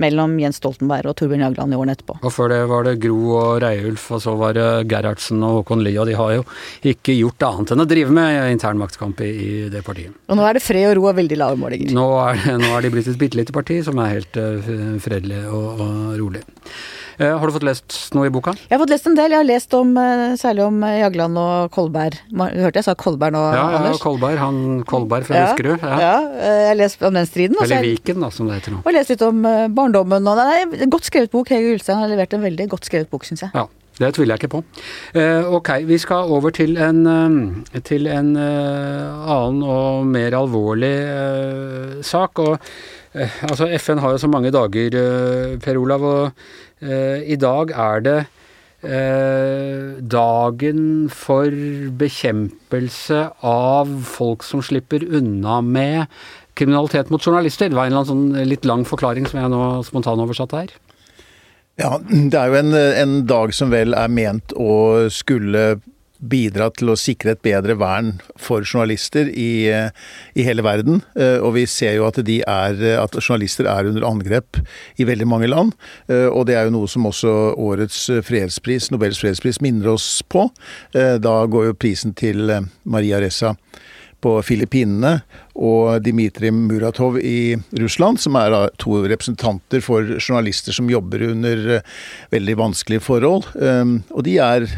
mellom 0.02 0.34
Jens 0.42 0.60
Stoltenberg 0.62 1.12
og 1.12 1.18
Torbjørn 1.20 1.44
Jagland 1.46 1.74
i 1.74 1.80
årene 1.80 1.96
etterpå. 1.98 2.18
Og 2.22 2.34
før 2.34 2.52
det 2.54 2.60
var 2.72 2.88
det 2.88 2.96
Gro 3.04 3.20
og 3.38 3.50
Reiulf, 3.64 4.08
og 4.16 4.24
så 4.24 4.36
var 4.40 4.56
det 4.58 4.68
Gerhardsen 4.92 5.44
og 5.46 5.62
Håkon 5.62 5.84
Lie, 5.86 6.00
og 6.02 6.10
de 6.10 6.18
har 6.18 6.38
jo 6.38 6.46
ikke 6.94 7.18
gjort 7.18 7.48
annet 7.50 7.76
enn 7.76 7.86
å 7.86 7.90
drive 7.90 8.16
med 8.18 8.40
intern 8.54 8.82
maktkamp 8.82 9.22
i, 9.26 9.32
i, 9.32 9.52
det 9.74 9.84
partiet. 9.88 10.16
Og 10.30 10.40
nå 10.40 10.48
er 10.48 10.58
det 10.58 10.66
fred 10.66 10.90
og 10.92 10.98
ro 11.00 11.12
og 11.12 11.20
veldig 11.20 11.42
lave 11.42 11.60
målinger. 11.62 11.94
Nå 11.96 12.08
er, 12.24 12.42
nå 12.62 12.74
er 12.78 12.86
de 12.86 12.94
blitt 12.94 13.12
et 13.12 13.22
bitte 13.22 13.40
lite 13.40 13.56
parti 13.56 13.82
som 13.86 14.00
er 14.02 14.18
helt 14.18 14.42
uh, 14.42 14.98
fredelig 15.04 15.46
og, 15.50 15.86
og 15.86 16.18
rolig. 16.20 16.44
Eh, 17.18 17.38
har 17.38 17.48
du 17.48 17.54
fått 17.54 17.66
lest 17.66 17.98
noe 18.16 18.30
i 18.30 18.34
boka? 18.34 18.54
Jeg 18.68 18.76
har 18.76 18.82
fått 18.84 18.94
lest 18.94 19.10
en 19.10 19.18
del. 19.18 19.34
Jeg 19.34 19.42
har 19.42 19.48
lest 19.48 19.74
om, 19.78 19.92
eh, 19.98 20.36
særlig 20.40 20.66
om 20.66 20.84
eh, 20.88 21.00
Jagland 21.02 21.42
og 21.42 21.72
Kolberg. 21.76 22.18
Du 22.32 22.62
hørte 22.64 22.82
jeg 22.82 22.88
sa 22.88 22.96
Kolberg 22.96 23.36
nå, 23.36 23.44
ja, 23.56 23.66
Anders? 23.80 24.00
Ja, 24.00 24.04
Kolberg. 24.06 24.40
Han 24.42 24.62
Kolberg 24.88 25.28
fra 25.28 25.46
Huskerud. 25.46 25.84
Ja. 25.84 26.00
ja. 26.00 26.16
jeg 26.46 26.72
har 26.72 26.80
lest 26.80 27.04
om 27.08 27.20
den 27.20 27.30
striden. 27.30 27.60
Eller 27.64 27.86
Viken, 27.86 28.24
da, 28.24 28.32
som 28.34 28.50
det 28.50 28.62
heter 28.62 28.78
nå. 28.78 28.82
Og 28.86 28.96
lest 28.96 29.14
litt 29.14 29.26
om 29.28 29.44
barndommen. 29.76 30.32
Og, 30.32 30.42
er 30.42 30.90
Godt 30.92 31.12
skrevet 31.12 31.34
bok. 31.34 31.52
Hege 31.52 31.76
Ulstein 31.76 32.00
har 32.02 32.12
levert 32.12 32.34
en 32.38 32.44
veldig 32.46 32.72
godt 32.72 32.90
skrevet 32.90 33.12
bok, 33.12 33.28
syns 33.28 33.46
jeg. 33.48 33.54
Ja. 33.56 33.68
Det 34.00 34.14
tviler 34.16 34.34
jeg 34.34 34.44
ikke 34.44 34.56
på. 34.56 34.64
Eh, 35.20 35.46
ok, 35.46 35.70
vi 35.86 35.98
skal 36.02 36.32
over 36.32 36.54
til 36.56 36.78
en, 36.82 37.04
til 37.86 38.08
en 38.10 38.32
uh, 38.38 39.30
annen 39.36 39.62
og 39.68 40.08
mer 40.10 40.38
alvorlig 40.40 40.96
sak. 42.02 42.40
og 42.40 42.58
altså 43.46 43.68
FN 43.78 44.00
har 44.00 44.16
jo 44.16 44.22
så 44.24 44.32
mange 44.32 44.52
dager, 44.56 44.96
Per 45.62 45.78
Olav. 45.78 46.04
og 46.04 46.32
Eh, 46.82 47.34
I 47.34 47.38
dag 47.38 47.72
er 47.78 48.02
det 48.02 48.18
eh, 48.82 50.02
dagen 50.02 51.10
for 51.14 51.54
bekjempelse 52.02 53.22
av 53.46 53.92
folk 54.10 54.46
som 54.46 54.64
slipper 54.66 55.06
unna 55.06 55.60
med 55.62 56.08
kriminalitet 56.58 57.14
mot 57.14 57.22
journalister. 57.22 57.70
Det 57.70 57.78
var 57.78 57.92
en 57.92 58.08
sånn 58.08 58.26
litt 58.50 58.66
lang 58.66 58.86
forklaring 58.88 59.30
som 59.30 59.44
jeg 59.44 59.54
nå 59.54 59.62
spontanoversatte 59.86 60.64
her. 60.64 60.74
Ja, 61.82 61.96
det 62.06 62.38
er 62.38 62.52
jo 62.52 62.60
en, 62.60 62.76
en, 62.76 63.14
dag 63.26 63.56
som 63.58 63.72
vel 63.74 63.96
er 63.98 64.12
ment 64.12 64.54
å 64.54 65.08
skulle 65.14 65.80
bidra 66.22 66.68
til 66.78 66.92
å 66.94 66.98
sikre 67.00 67.34
et 67.34 67.42
bedre 67.42 67.74
vern 67.82 68.12
for 68.38 68.62
journalister 68.62 69.32
i, 69.34 69.66
i, 69.72 70.44
hele 70.46 70.62
verden. 70.62 71.02
Eh, 71.18 71.40
og 71.42 71.56
vi 71.56 71.64
ser 71.66 71.96
jo 71.98 72.06
at, 72.06 72.20
er, 72.22 72.84
at, 73.02 73.18
journalister 73.18 73.66
er 73.66 73.90
under 73.90 74.06
angrep 74.06 74.60
i 75.02 75.08
veldig 75.10 75.26
mange 75.26 75.50
land. 75.50 75.74
Eh, 76.06 76.28
og 76.30 76.46
det 76.50 76.60
er 76.60 76.70
jo 76.70 76.76
noe 76.78 76.92
som 76.92 77.10
også 77.10 77.34
årets 77.58 78.04
fredspris, 78.28 78.92
Nobels 78.94 79.24
fredspris 79.24 79.58
minner 79.66 79.96
oss 79.96 80.12
på. 80.30 80.46
Eh, 80.94 81.16
da 81.18 81.40
går 81.50 81.72
jo 81.72 81.80
prisen 81.82 82.14
til 82.14 82.54
Maria 82.86 83.24
Ressa 83.24 83.56
på 84.22 84.36
Filippinene 84.46 85.18
og 85.56 86.04
Dmitrij 86.06 86.54
Muratov 86.56 87.18
i 87.20 87.56
Russland, 87.80 88.22
som 88.22 88.38
er 88.40 88.56
to 88.82 89.02
representanter 89.10 89.84
for 89.84 90.16
journalister 90.20 90.76
som 90.76 90.92
jobber 90.92 91.26
under 91.32 91.82
veldig 92.34 92.56
vanskelige 92.62 93.04
forhold. 93.06 93.50
Og 93.58 94.24
de 94.28 94.38
er 94.42 94.70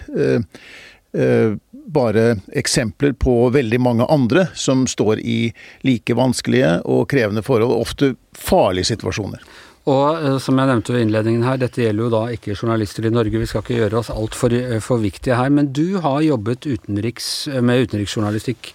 Eh, 1.18 1.54
bare 1.72 2.36
eksempler 2.48 3.14
på 3.14 3.50
veldig 3.50 3.80
mange 3.82 4.06
andre 4.10 4.48
som 4.56 4.88
står 4.88 5.20
i 5.20 5.54
like 5.86 6.16
vanskelige 6.18 6.80
og 6.90 7.06
krevende 7.12 7.44
forhold, 7.46 7.76
ofte 7.76 8.16
farlige 8.34 8.90
situasjoner. 8.96 9.44
Og 9.92 10.16
eh, 10.16 10.38
som 10.40 10.60
jeg 10.60 10.70
nevnte 10.70 10.94
ved 10.96 11.04
innledningen 11.04 11.44
her, 11.44 11.58
dette 11.60 11.84
gjelder 11.84 12.06
jo 12.06 12.12
da 12.14 12.22
ikke 12.32 12.56
journalister 12.56 13.04
i 13.08 13.12
Norge, 13.12 13.40
vi 13.42 13.48
skal 13.50 13.64
ikke 13.66 13.82
gjøre 13.82 14.00
oss 14.00 14.12
altfor 14.14 14.56
eh, 14.56 14.78
for 14.84 15.04
viktige 15.04 15.36
her. 15.36 15.52
Men 15.52 15.74
du 15.76 16.00
har 16.04 16.22
jobbet 16.24 16.70
utenriks, 16.70 17.50
med 17.60 17.90
utenriksjournalistikk 17.90 18.72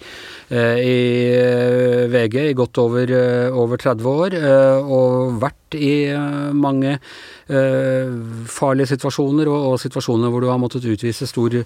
eh, 0.53 0.83
i 0.85 0.99
VG 2.13 2.37
i 2.51 2.59
godt 2.59 2.83
over, 2.85 3.15
over 3.57 3.81
30 3.81 4.11
år, 4.11 4.37
og 4.85 5.41
vært 5.41 5.77
i 5.77 6.09
mange 6.57 6.95
farlige 7.49 8.89
situasjoner, 8.95 9.49
og, 9.49 9.67
og, 9.73 9.75
situasjoner 9.81 10.33
hvor 10.33 10.45
du 10.45 10.49
har 10.49 10.61
måttet 10.61 10.87
utvise 10.89 11.29
stor 11.29 11.57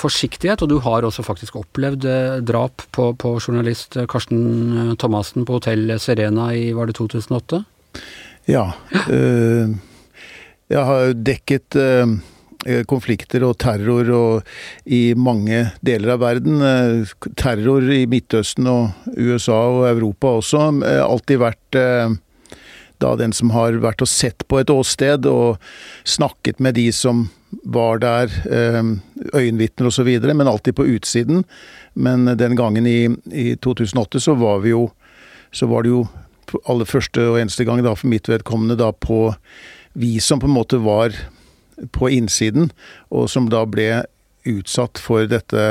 forsiktighet. 0.00 0.64
Og 0.64 0.72
du 0.72 0.78
har 0.84 1.04
også 1.04 1.24
faktisk 1.24 1.56
opplevd 1.60 2.08
drap 2.48 2.84
på, 2.96 3.10
på 3.20 3.34
journalist 3.40 4.00
Karsten 4.08 4.96
Thomassen 5.00 5.48
på 5.48 5.60
hotell 5.60 5.96
Serena 6.00 6.50
i, 6.56 6.70
var 6.76 6.88
det 6.88 6.96
2008? 7.00 7.64
Ja. 8.50 8.72
Øh, 9.10 9.70
jeg 10.70 10.84
har 10.86 11.12
dekket 11.14 11.76
øh, 11.78 12.16
konflikter 12.90 13.44
og 13.46 13.58
terror 13.62 14.10
og 14.14 14.42
i 14.86 15.14
mange 15.14 15.62
deler 15.86 16.14
av 16.14 16.20
verden. 16.20 16.58
Uh, 16.60 17.30
terror 17.38 17.86
i 17.94 18.04
Midtøsten 18.10 18.66
og 18.70 19.14
USA 19.16 19.56
og 19.70 19.86
Europa 19.88 20.34
også. 20.40 20.66
alltid 20.84 21.40
vært 21.40 21.78
da 23.00 23.14
den 23.16 23.32
som 23.32 23.54
har 23.54 23.80
vært 23.80 24.04
og 24.04 24.10
sett 24.12 24.44
på 24.44 24.60
et 24.60 24.70
åsted 24.70 25.24
og 25.26 25.56
snakket 26.04 26.60
med 26.60 26.76
de 26.76 26.90
som 26.92 27.30
var 27.64 27.98
der, 27.98 28.28
øyenvitner 29.34 29.88
osv., 29.88 30.10
men 30.20 30.46
alltid 30.46 30.76
på 30.76 30.84
utsiden. 30.84 31.44
Men 31.94 32.28
den 32.36 32.54
gangen 32.60 32.86
i, 32.86 33.08
i 33.32 33.56
2008 33.56 34.20
så 34.20 34.36
var 34.36 34.60
vi 34.60 34.76
jo 34.76 34.90
så 35.50 35.66
var 35.66 35.82
det 35.82 35.90
jo 35.90 36.04
aller 36.70 36.88
første 36.88 37.24
og 37.32 37.38
eneste 37.40 37.66
gang 37.68 37.82
da, 37.84 37.94
for 37.98 38.10
mitt 38.10 38.28
vedkommende 38.30 38.78
da 38.80 38.90
på 38.92 39.34
vi 39.98 40.18
som 40.22 40.40
på 40.40 40.46
en 40.48 40.54
måte 40.54 40.78
var 40.82 41.14
på 41.96 42.10
innsiden, 42.12 42.70
og 43.10 43.30
som 43.32 43.48
da 43.50 43.64
ble 43.66 44.04
utsatt 44.48 45.00
for 45.00 45.26
dette 45.28 45.64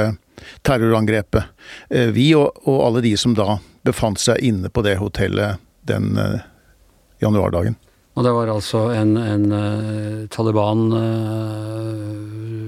terrorangrepet. 0.68 1.44
Eh, 1.90 2.10
vi 2.16 2.32
og, 2.38 2.52
og 2.68 2.86
alle 2.86 3.04
de 3.06 3.14
som 3.20 3.36
da 3.38 3.60
befant 3.86 4.20
seg 4.22 4.42
inne 4.46 4.70
på 4.70 4.84
det 4.86 4.98
hotellet 5.00 5.62
den 5.90 6.18
uh, 6.20 6.42
januardagen. 7.24 7.78
Og 8.20 8.26
det 8.26 8.34
var 8.36 8.52
altså 8.52 8.90
en, 8.94 9.16
en 9.18 9.52
uh, 9.54 10.28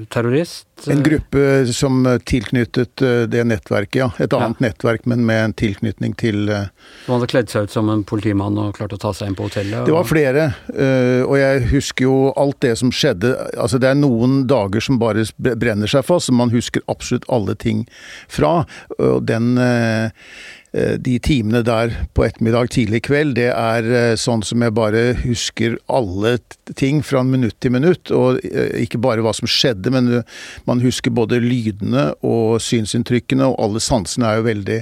Taliban-terrorist? 0.10 0.68
Uh, 0.88 0.94
en 0.94 1.04
gruppe 1.06 1.46
som 1.74 2.02
tilknyttet 2.26 3.04
uh, 3.06 3.24
det 3.30 3.44
nettverket, 3.48 4.00
ja. 4.02 4.10
Et 4.18 4.34
annet 4.34 4.60
ja. 4.60 4.68
nettverk, 4.68 5.06
men 5.10 5.26
med 5.28 5.44
en 5.46 5.56
tilknytning 5.58 6.16
til 6.20 6.50
Som 7.06 7.16
hadde 7.16 7.30
kledd 7.32 7.52
seg 7.54 7.68
ut 7.68 7.76
som 7.76 7.90
en 7.94 8.04
politimann 8.08 8.58
og 8.60 8.76
klarte 8.78 8.98
å 8.98 9.02
ta 9.02 9.14
seg 9.16 9.32
inn 9.32 9.38
på 9.38 9.48
hotellet? 9.50 9.84
Og... 9.84 9.90
Det 9.90 9.96
var 9.96 10.10
flere, 10.10 10.48
og 11.28 11.36
jeg 11.40 11.66
husker 11.72 12.08
jo 12.08 12.16
alt 12.40 12.60
det 12.66 12.74
som 12.82 12.92
skjedde. 12.94 13.34
Altså 13.56 13.80
det 13.82 13.92
er 13.92 14.00
noen 14.00 14.46
dager 14.50 14.84
som 14.84 15.00
bare 15.02 15.26
brenner 15.38 15.90
seg 15.92 16.06
fast, 16.08 16.30
som 16.30 16.40
man 16.42 16.54
husker 16.54 16.84
absolutt 16.92 17.28
alle 17.32 17.56
ting 17.60 17.86
fra. 18.32 18.62
Og 18.98 19.22
den 19.30 19.54
Eh, 19.62 20.10
de 20.72 21.18
timene 21.20 21.60
der 21.68 21.92
på 22.16 22.24
ettermiddag, 22.24 22.70
tidlig 22.72 23.02
kveld, 23.10 23.36
det 23.36 23.50
er 23.52 23.88
eh, 23.92 24.14
sånn 24.20 24.44
som 24.46 24.64
jeg 24.64 24.72
bare 24.78 25.02
husker 25.20 25.76
alle 25.92 26.38
ting 26.80 27.02
fra 27.04 27.26
minutt 27.28 27.58
til 27.60 27.74
minutt. 27.76 28.12
Og 28.16 28.40
eh, 28.48 28.78
ikke 28.86 29.02
bare 29.04 29.24
hva 29.26 29.34
som 29.36 29.50
skjedde, 29.52 29.92
men 29.92 30.22
man 30.70 30.84
husker 30.84 31.12
både 31.12 31.42
lydene 31.44 32.12
og 32.24 32.62
synsinntrykkene, 32.64 33.52
og 33.52 33.60
alle 33.66 33.84
sansene 33.84 34.30
er 34.30 34.40
jo 34.40 34.48
veldig 34.48 34.80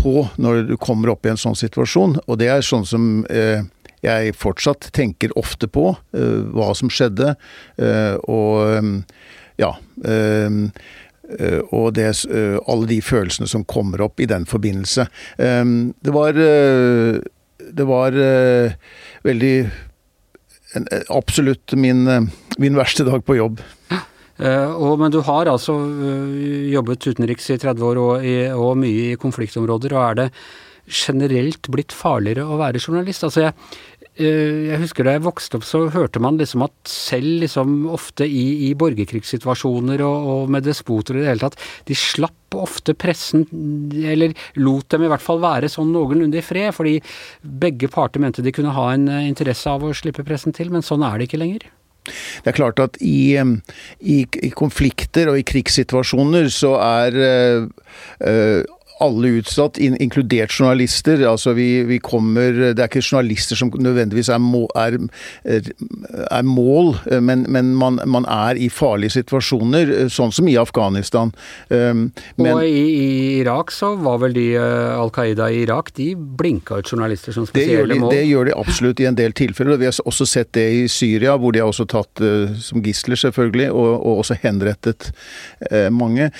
på 0.00 0.14
når 0.40 0.62
du 0.68 0.76
kommer 0.80 1.14
opp 1.14 1.24
i 1.24 1.32
en 1.32 1.40
sånn 1.40 1.56
situasjon. 1.56 2.18
Og 2.26 2.40
det 2.40 2.52
er 2.52 2.64
sånn 2.64 2.86
som 2.88 3.24
jeg 4.00 4.36
fortsatt 4.36 4.86
tenker 4.96 5.32
ofte 5.36 5.68
på, 5.68 5.90
hva 6.12 6.70
som 6.76 6.88
skjedde. 6.88 7.34
og 8.24 8.86
ja. 9.60 9.74
Eh, 11.38 11.60
og 11.70 11.94
det, 11.98 12.08
eh, 12.30 12.56
alle 12.66 12.88
de 12.90 13.00
følelsene 13.04 13.48
som 13.50 13.66
kommer 13.68 14.02
opp 14.06 14.20
i 14.20 14.28
den 14.30 14.46
forbindelse. 14.48 15.06
Ehm, 15.38 15.94
det 16.02 16.14
var, 16.14 16.30
eh, 16.30 17.20
det 17.70 17.86
var 17.86 18.12
veldig 19.22 19.70
Absolutt 21.10 21.72
min, 21.74 22.04
min 22.62 22.76
verste 22.78 23.02
dag 23.02 23.24
på 23.26 23.34
jobb. 23.34 23.58
Og, 24.38 24.92
men 25.00 25.10
du 25.10 25.18
har 25.26 25.48
altså 25.50 25.74
jobbet 26.70 27.08
utenriks 27.10 27.50
i 27.50 27.58
30 27.58 27.82
år 27.82 27.98
og, 27.98 28.26
og 28.54 28.76
mye 28.78 29.08
i 29.10 29.16
konfliktområder. 29.18 29.92
og 29.92 30.04
Er 30.04 30.14
det 30.14 30.28
generelt 30.86 31.66
blitt 31.74 31.90
farligere 31.90 32.46
å 32.46 32.60
være 32.60 32.78
journalist? 32.78 33.26
Altså 33.26 33.48
jeg, 33.48 33.56
jeg 34.20 34.80
husker 34.82 35.06
da 35.06 35.14
jeg 35.16 35.24
vokste 35.24 35.58
opp, 35.58 35.64
så 35.66 35.82
hørte 35.92 36.22
man 36.22 36.38
liksom 36.40 36.64
at 36.66 36.74
selv 36.90 37.44
liksom 37.44 37.88
ofte 37.92 38.26
i, 38.26 38.68
i 38.68 38.70
borgerkrigssituasjoner 38.78 40.02
og, 40.06 40.28
og, 40.32 40.52
med 40.52 40.66
despoter 40.66 41.18
i 41.18 41.24
det 41.24 41.32
hele 41.32 41.46
tatt, 41.46 41.58
de 41.88 41.96
slapp 41.98 42.36
ofte 42.58 42.96
pressen, 42.98 43.44
eller 44.02 44.34
lot 44.58 44.88
dem 44.90 45.06
i 45.06 45.10
hvert 45.10 45.24
fall 45.24 45.42
være 45.42 45.70
sånn 45.70 45.92
noenlunde 45.94 46.40
i 46.40 46.44
fred, 46.44 46.72
fordi 46.76 46.98
begge 47.40 47.90
parter 47.92 48.22
mente 48.22 48.44
de 48.44 48.54
kunne 48.54 48.74
ha 48.74 48.88
en 48.94 49.06
eh, 49.10 49.28
interesse 49.30 49.70
av 49.70 49.86
å 49.86 49.94
slippe 49.94 50.26
pressen 50.26 50.56
til, 50.56 50.72
men 50.74 50.84
sånn 50.86 51.06
er 51.06 51.18
det 51.18 51.30
ikke 51.30 51.40
lenger. 51.42 51.68
Det 52.10 52.50
er 52.50 52.56
klart 52.56 52.80
at 52.82 52.96
i, 53.04 53.36
i, 53.36 54.18
i 54.24 54.50
konflikter 54.56 55.30
og 55.30 55.38
i 55.38 55.46
krigssituasjoner 55.46 56.48
så 56.52 56.74
er 56.80 57.18
øh, 57.20 57.66
alle 59.00 59.32
utsatt, 59.40 59.78
inkludert 59.80 60.52
journalister. 60.52 61.22
Altså 61.28 61.54
vi, 61.56 61.82
vi, 61.88 61.98
kommer 62.04 62.52
Det 62.52 62.78
er 62.78 62.88
ikke 62.88 63.02
journalister 63.02 63.56
som 63.58 63.72
nødvendigvis 63.72 64.28
er, 64.32 64.40
må, 64.42 64.66
er, 64.76 64.98
er 65.44 66.42
mål, 66.46 66.94
men, 67.22 67.46
men 67.48 67.72
man, 67.78 68.00
man, 68.06 68.26
er 68.30 68.58
i 68.60 68.68
farlige 68.72 69.16
situasjoner, 69.16 69.92
sånn 70.12 70.34
som 70.34 70.48
i 70.50 70.56
Afghanistan. 70.60 71.32
Um, 71.68 72.10
men, 72.36 72.52
og 72.52 72.64
i, 72.66 72.82
i, 72.84 73.08
Irak 73.40 73.72
så 73.74 73.94
var 74.00 74.20
vel 74.24 74.36
de 74.36 74.46
uh, 74.58 74.98
Al 75.00 75.12
Qaida 75.14 75.48
i 75.50 75.62
Irak, 75.64 75.92
de 75.96 76.12
blinka 76.14 76.80
ut 76.80 76.92
journalister 76.92 77.34
som 77.36 77.48
spesielle 77.48 77.94
det 77.94 78.00
mål? 78.02 78.14
Det 78.14 78.26
gjør 78.28 78.50
de 78.50 78.56
absolutt 78.60 79.02
i 79.02 79.08
en 79.10 79.18
del 79.18 79.36
tilfeller. 79.36 79.80
Vi 79.80 79.88
har 79.88 80.00
også 80.04 80.28
sett 80.28 80.52
det 80.56 80.66
i 80.76 80.84
Syria, 80.92 81.36
hvor 81.40 81.56
de 81.56 81.62
har 81.62 81.72
også 81.72 81.88
tatt 81.90 82.24
uh, 82.24 82.52
som 82.60 82.84
gisler, 82.84 83.18
selvfølgelig, 83.20 83.70
og, 83.72 83.90
og 83.96 84.22
også 84.24 84.38
henrettet 84.44 85.10
uh, 85.70 85.88
mange. 85.94 86.30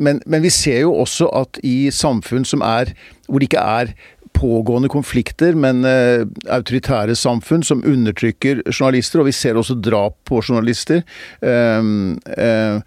Men, 0.00 0.20
men 0.30 0.42
vi 0.44 0.50
ser 0.52 0.82
jo 0.84 0.92
også 1.02 1.26
at 1.36 1.58
i 1.66 1.79
samfunn 1.94 2.44
som 2.44 2.60
er 2.66 2.92
hvor 3.26 3.40
det 3.40 3.48
ikke 3.48 3.64
er 3.80 3.94
pågående 4.36 4.90
konflikter, 4.90 5.56
men 5.58 5.84
uh, 5.84 6.24
autoritære 6.52 7.16
samfunn 7.18 7.64
som 7.66 7.84
undertrykker 7.86 8.62
journalister. 8.70 9.22
Og 9.22 9.30
vi 9.30 9.36
ser 9.36 9.58
også 9.58 9.78
drap 9.82 10.16
på 10.28 10.40
journalister. 10.44 11.02
Uh, 11.42 12.16
uh, 12.38 12.80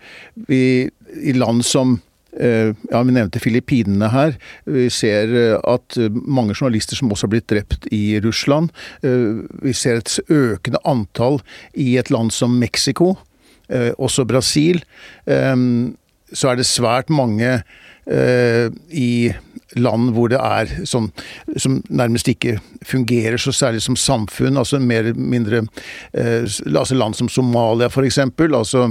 vi, 0.50 0.90
I 1.22 1.38
land 1.38 1.64
som 1.68 2.00
ja, 2.34 3.02
Vi 3.06 3.14
nevnte 3.14 3.38
Filippinene 3.38 4.08
her. 4.10 4.32
Vi 4.66 4.88
ser 4.90 5.30
at 5.70 5.98
mange 6.26 6.56
journalister 6.58 6.98
som 6.98 7.12
også 7.14 7.28
har 7.28 7.32
blitt 7.36 7.46
drept 7.52 7.86
i 7.94 8.18
Russland. 8.26 8.72
Vi 9.62 9.74
ser 9.78 10.00
et 10.00 10.16
økende 10.34 10.82
antall 10.82 11.38
i 11.78 11.92
et 12.02 12.10
land 12.10 12.34
som 12.34 12.58
Mexico, 12.58 13.12
også 13.70 14.26
Brasil. 14.26 14.82
Så 15.30 16.50
er 16.50 16.58
det 16.58 16.66
svært 16.66 17.14
mange 17.14 17.54
Eh, 17.54 17.93
i 18.06 19.32
land 19.80 20.14
hvor 20.16 20.30
det 20.32 20.40
er 20.40 20.70
sånn 20.88 21.10
som 21.60 21.80
nærmest 21.90 22.28
ikke 22.30 22.58
fungerer 22.86 23.40
så 23.42 23.54
særlig 23.56 23.84
som 23.86 23.98
samfunn, 24.00 24.58
altså 24.60 24.80
mer 24.82 25.08
eller 25.08 25.20
mindre 25.20 25.64
eh, 26.14 26.44
altså 26.44 26.98
Land 26.98 27.18
som 27.18 27.30
Somalia 27.32 27.90
f.eks., 27.90 28.20
altså 28.20 28.86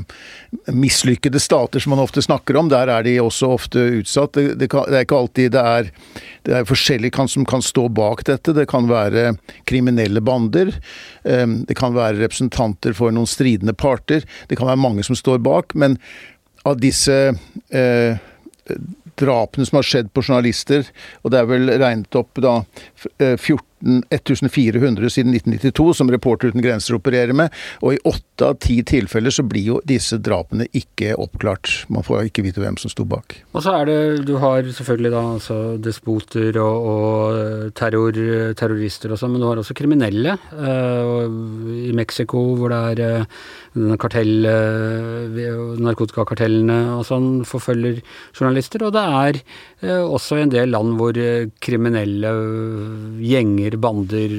mislykkede 0.72 1.40
stater 1.42 1.82
som 1.82 1.94
man 1.94 2.02
ofte 2.02 2.22
snakker 2.24 2.58
om, 2.58 2.70
der 2.72 2.90
er 2.92 3.06
de 3.06 3.16
også 3.22 3.52
ofte 3.56 3.84
utsatt. 4.00 4.34
Det, 4.36 4.56
det, 4.60 4.70
kan, 4.72 4.88
det 4.90 5.00
er 5.00 5.06
ikke 5.06 5.20
alltid 5.20 5.54
det 5.54 5.64
er, 5.74 5.92
det 6.48 6.56
er 6.58 6.68
forskjellige 6.68 7.16
kan, 7.18 7.30
som 7.30 7.46
kan 7.48 7.64
stå 7.64 7.88
bak 7.92 8.24
dette. 8.28 8.54
Det 8.56 8.66
kan 8.70 8.88
være 8.90 9.36
kriminelle 9.68 10.22
bander, 10.24 10.74
eh, 11.24 11.46
det 11.68 11.78
kan 11.78 11.96
være 11.96 12.20
representanter 12.22 12.96
for 12.96 13.14
noen 13.14 13.30
stridende 13.30 13.76
parter, 13.76 14.26
det 14.48 14.58
kan 14.58 14.70
være 14.70 14.82
mange 14.82 15.06
som 15.06 15.18
står 15.18 15.42
bak, 15.44 15.76
men 15.78 15.98
av 16.68 16.78
disse 16.78 17.14
eh, 17.74 18.20
drapene 19.22 19.68
som 19.68 19.80
har 19.80 19.88
skjedd 19.88 20.12
på 20.12 20.24
journalister, 20.26 20.88
og 21.22 21.34
det 21.34 21.42
er 21.42 21.50
vel 21.50 21.76
regnet 21.82 22.18
opp 22.18 22.42
da 22.42 22.60
14 23.18 23.60
1400 23.82 25.10
siden 25.10 25.34
1992 25.34 25.94
som 25.94 26.10
Reporter 26.10 26.48
uten 26.48 26.62
grenser 26.62 26.94
opererer 26.94 27.34
med, 27.36 27.52
og 27.82 27.94
i 27.94 28.00
åtte 28.08 28.46
av 28.46 28.58
ti 28.62 28.78
tilfeller 28.86 29.34
så 29.34 29.44
blir 29.46 29.66
jo 29.72 29.80
disse 29.88 30.18
drapene 30.22 30.68
ikke 30.76 31.14
oppklart. 31.18 31.70
Man 31.92 32.06
får 32.06 32.28
ikke 32.28 32.44
vite 32.46 32.62
hvem 32.62 32.78
som 32.80 32.92
sto 32.92 33.06
bak. 33.08 33.36
Og 33.52 33.64
så 33.64 33.74
er 33.80 33.90
det, 33.90 33.98
du 34.28 34.36
har 34.42 34.62
selvfølgelig 34.66 35.12
da 35.14 35.24
altså 35.36 35.58
despoter 35.82 36.58
og, 36.62 36.86
og 36.92 37.74
terror, 37.78 38.22
terrorister 38.58 39.12
og 39.12 39.20
sånn, 39.20 39.34
men 39.34 39.42
du 39.42 39.48
har 39.50 39.62
også 39.62 39.76
kriminelle. 39.78 40.36
Uh, 40.52 41.26
I 41.88 41.92
Mexico 41.96 42.44
hvor 42.58 42.72
det 42.72 42.82
er 42.92 43.22
uh, 43.22 43.42
kartell, 44.02 44.46
uh, 44.46 45.76
narkotikakartellene 45.82 46.78
og 46.98 47.06
sånn 47.08 47.30
forfølger 47.48 48.02
journalister, 48.36 48.84
og 48.86 48.94
det 48.96 49.04
er 49.22 49.40
også 50.02 50.38
en 50.38 50.52
del 50.52 50.70
land 50.70 50.94
hvor 50.98 51.16
kriminelle 51.64 52.30
gjenger 53.22 53.78
bander, 53.82 54.36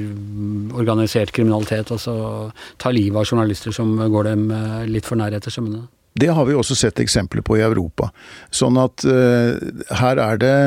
organisert 0.77 1.33
kriminalitet. 1.35 1.91
Altså 1.91 2.13
tar 2.77 2.95
livet 2.95 3.19
av 3.19 3.27
journalister 3.27 3.75
som 3.75 3.95
går 3.97 4.29
dem 4.31 4.47
eh, 4.53 4.79
litt 4.89 5.07
for 5.07 5.19
nær 5.19 5.35
etter 5.35 5.53
sømmene. 5.53 5.85
Det 6.13 6.29
har 6.29 6.45
vi 6.45 6.53
også 6.53 6.77
sett 6.77 7.01
eksempler 7.01 7.41
på 7.45 7.57
i 7.57 7.63
Europa. 7.65 8.11
Sånn 8.53 8.77
at 8.77 9.01
uh, 9.07 9.57
her 9.97 10.19
er 10.21 10.37
det 10.43 10.57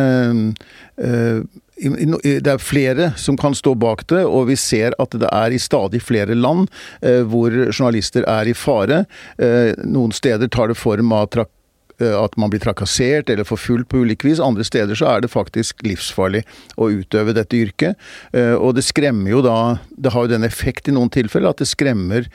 uh, 0.98 1.44
det 1.76 2.52
er 2.52 2.62
flere 2.62 3.10
som 3.20 3.36
kan 3.36 3.54
stå 3.54 3.74
bak 3.76 4.06
det, 4.08 4.24
og 4.24 4.48
vi 4.48 4.56
ser 4.56 4.96
at 5.02 5.12
det 5.12 5.28
er 5.28 5.52
i 5.52 5.60
stadig 5.60 6.00
flere 6.04 6.34
land 6.34 6.70
eh, 7.02 7.22
hvor 7.28 7.52
journalister 7.68 8.24
er 8.24 8.48
i 8.48 8.56
fare. 8.56 9.04
Eh, 9.38 9.74
noen 9.84 10.14
steder 10.16 10.48
tar 10.48 10.72
det 10.72 10.80
form 10.80 11.12
av 11.12 11.28
trak 11.34 11.52
Eh, 11.52 11.65
at 12.04 12.36
man 12.36 12.50
blir 12.52 12.60
trakassert 12.60 13.30
eller 13.32 13.46
forfulgt 13.48 13.88
på 13.88 14.02
ulik 14.04 14.24
vis. 14.24 14.40
Andre 14.42 14.64
steder 14.64 14.98
så 14.98 15.08
er 15.10 15.24
det 15.24 15.32
faktisk 15.32 15.82
livsfarlig 15.86 16.42
å 16.76 16.90
utøve 16.92 17.34
dette 17.36 17.56
yrket. 17.56 17.96
Eh, 18.36 18.54
og 18.54 18.76
det 18.76 18.84
skremmer 18.86 19.32
jo 19.32 19.42
da 19.44 19.56
Det 19.96 20.12
har 20.12 20.26
jo 20.26 20.30
den 20.30 20.44
effekt 20.44 20.88
i 20.88 20.92
noen 20.92 21.08
tilfeller 21.10 21.54
at 21.54 21.62
det 21.62 21.68
skremmer 21.70 22.26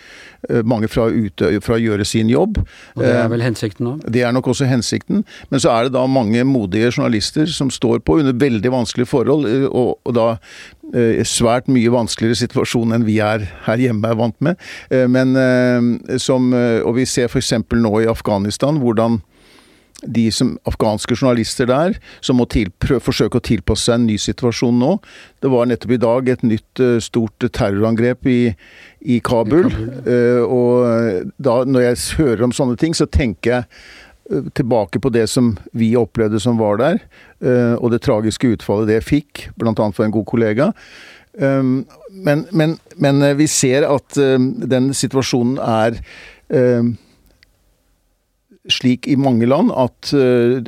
eh, 0.50 0.64
mange 0.66 0.90
fra, 0.90 1.08
utøve, 1.10 1.62
fra 1.62 1.78
å 1.78 1.82
gjøre 1.82 2.06
sin 2.08 2.30
jobb. 2.32 2.58
Og 2.96 3.04
det 3.04 3.14
er 3.14 3.30
vel 3.32 3.46
hensikten 3.46 3.94
òg? 3.94 4.04
Det 4.10 4.26
er 4.26 4.34
nok 4.34 4.50
også 4.54 4.70
hensikten. 4.70 5.24
Men 5.54 5.62
så 5.62 5.74
er 5.76 5.88
det 5.88 5.96
da 5.96 6.08
mange 6.10 6.44
modige 6.48 6.92
journalister 6.92 7.50
som 7.54 7.70
står 7.70 8.02
på 8.06 8.20
under 8.22 8.34
veldig 8.34 8.74
vanskelige 8.74 9.12
forhold, 9.12 9.46
og, 9.70 9.98
og 10.04 10.16
da 10.18 10.28
svært 11.24 11.70
mye 11.72 11.88
vanskeligere 11.94 12.36
situasjon 12.36 12.92
enn 12.98 13.06
vi 13.08 13.22
er 13.24 13.46
her 13.64 13.80
hjemme 13.80 14.10
er 14.10 14.18
vant 14.20 14.36
med. 14.44 14.60
Men 15.08 15.38
som 16.20 16.50
Og 16.52 16.98
vi 16.98 17.06
ser 17.08 17.30
f.eks. 17.30 17.54
nå 17.72 17.94
i 18.02 18.10
Afghanistan 18.12 18.82
hvordan 18.82 19.22
de 20.02 20.26
som 20.34 20.56
afghanske 20.68 21.16
journalister 21.16 21.68
der, 21.70 21.96
som 22.22 22.40
må 22.42 22.48
forsøke 23.04 23.38
å 23.38 23.46
tilpasse 23.46 23.88
seg 23.88 24.00
en 24.00 24.08
ny 24.10 24.18
situasjon 24.22 24.80
nå. 24.82 24.96
Det 25.42 25.52
var 25.54 25.70
nettopp 25.70 25.96
i 25.96 26.02
dag 26.02 26.30
et 26.32 26.46
nytt 26.46 26.82
uh, 26.82 26.98
stort 27.04 27.46
terrorangrep 27.54 28.30
i, 28.30 28.40
i 29.02 29.20
Kabul. 29.26 29.68
I 29.70 29.74
Kabul. 29.74 29.92
Uh, 30.08 30.42
og 30.46 31.34
da, 31.38 31.62
når 31.66 31.88
jeg 31.90 32.02
hører 32.22 32.48
om 32.48 32.56
sånne 32.56 32.78
ting, 32.82 32.98
så 32.98 33.10
tenker 33.10 33.54
jeg 33.54 33.68
uh, 34.34 34.50
tilbake 34.58 35.02
på 35.04 35.14
det 35.14 35.28
som 35.30 35.54
vi 35.78 35.94
opplevde 36.00 36.42
som 36.42 36.60
var 36.62 36.82
der, 36.82 37.02
og 37.82 37.90
det 37.90 38.04
tragiske 38.06 38.52
utfallet 38.54 38.88
det 38.88 39.00
fikk, 39.04 39.48
bl.a. 39.60 39.74
for 39.74 40.06
en 40.06 40.14
god 40.14 40.28
kollega. 40.30 40.68
Um, 41.34 41.88
men, 42.14 42.44
men, 42.54 42.76
men, 43.02 43.24
vi 43.40 43.48
ser 43.50 43.88
at 43.90 44.16
den 44.16 44.92
situasjonen 44.96 45.58
er 45.58 45.98
slik 48.70 49.08
i 49.10 49.18
mange 49.18 49.48
land 49.50 49.72
at 49.74 50.12
uh, 50.14 50.62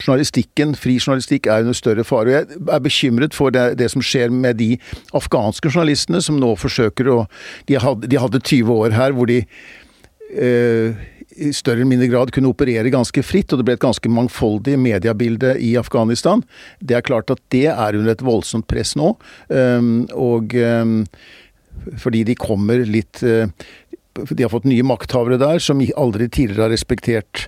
journalistikken, 0.00 0.72
fri 0.78 0.96
journalistikk 0.96 1.48
er 1.50 1.64
under 1.64 1.76
større 1.76 2.04
fare. 2.08 2.32
Jeg 2.32 2.60
er 2.72 2.84
bekymret 2.84 3.36
for 3.36 3.52
det, 3.54 3.74
det, 3.80 3.90
som 3.92 4.04
skjer 4.04 4.32
med 4.32 4.60
de 4.62 4.74
afghanske 5.16 5.72
journalistene 5.72 6.22
som 6.24 6.40
nå 6.40 6.54
forsøker 6.60 7.10
å 7.12 7.24
De 7.68 7.76
hadde, 7.80 8.08
de 8.08 8.20
hadde 8.20 8.40
20 8.40 8.72
år 8.72 8.94
her 8.96 9.12
hvor 9.16 9.28
de 9.28 9.42
uh, 9.44 11.04
i 11.34 11.50
større 11.54 11.80
eller 11.80 11.90
mindre 11.90 12.08
grad 12.12 12.30
kunne 12.34 12.50
operere 12.52 12.92
ganske 12.94 13.22
fritt, 13.26 13.52
og 13.52 13.60
det 13.60 13.66
ble 13.66 13.74
et 13.74 13.82
ganske 13.82 14.10
mangfoldig 14.10 14.76
mediebilde 14.78 15.54
i 15.58 15.74
Afghanistan. 15.80 16.44
Det 16.78 16.98
er 16.98 17.06
klart 17.06 17.32
at 17.34 17.42
det 17.54 17.66
er 17.72 17.98
under 17.98 18.14
et 18.14 18.22
voldsomt 18.22 18.68
press 18.70 18.94
nå. 18.98 19.14
Um, 19.50 20.04
og 20.14 20.54
um, 20.54 21.00
fordi 22.00 22.22
de 22.28 22.36
kommer 22.38 22.84
litt 22.86 23.20
de 24.14 24.44
har 24.46 24.52
fått 24.52 24.68
nye 24.68 24.84
makthavere 24.86 25.40
der 25.40 25.62
som 25.62 25.82
aldri 25.96 26.28
tidligere 26.28 26.68
har 26.68 26.74
respektert 26.74 27.46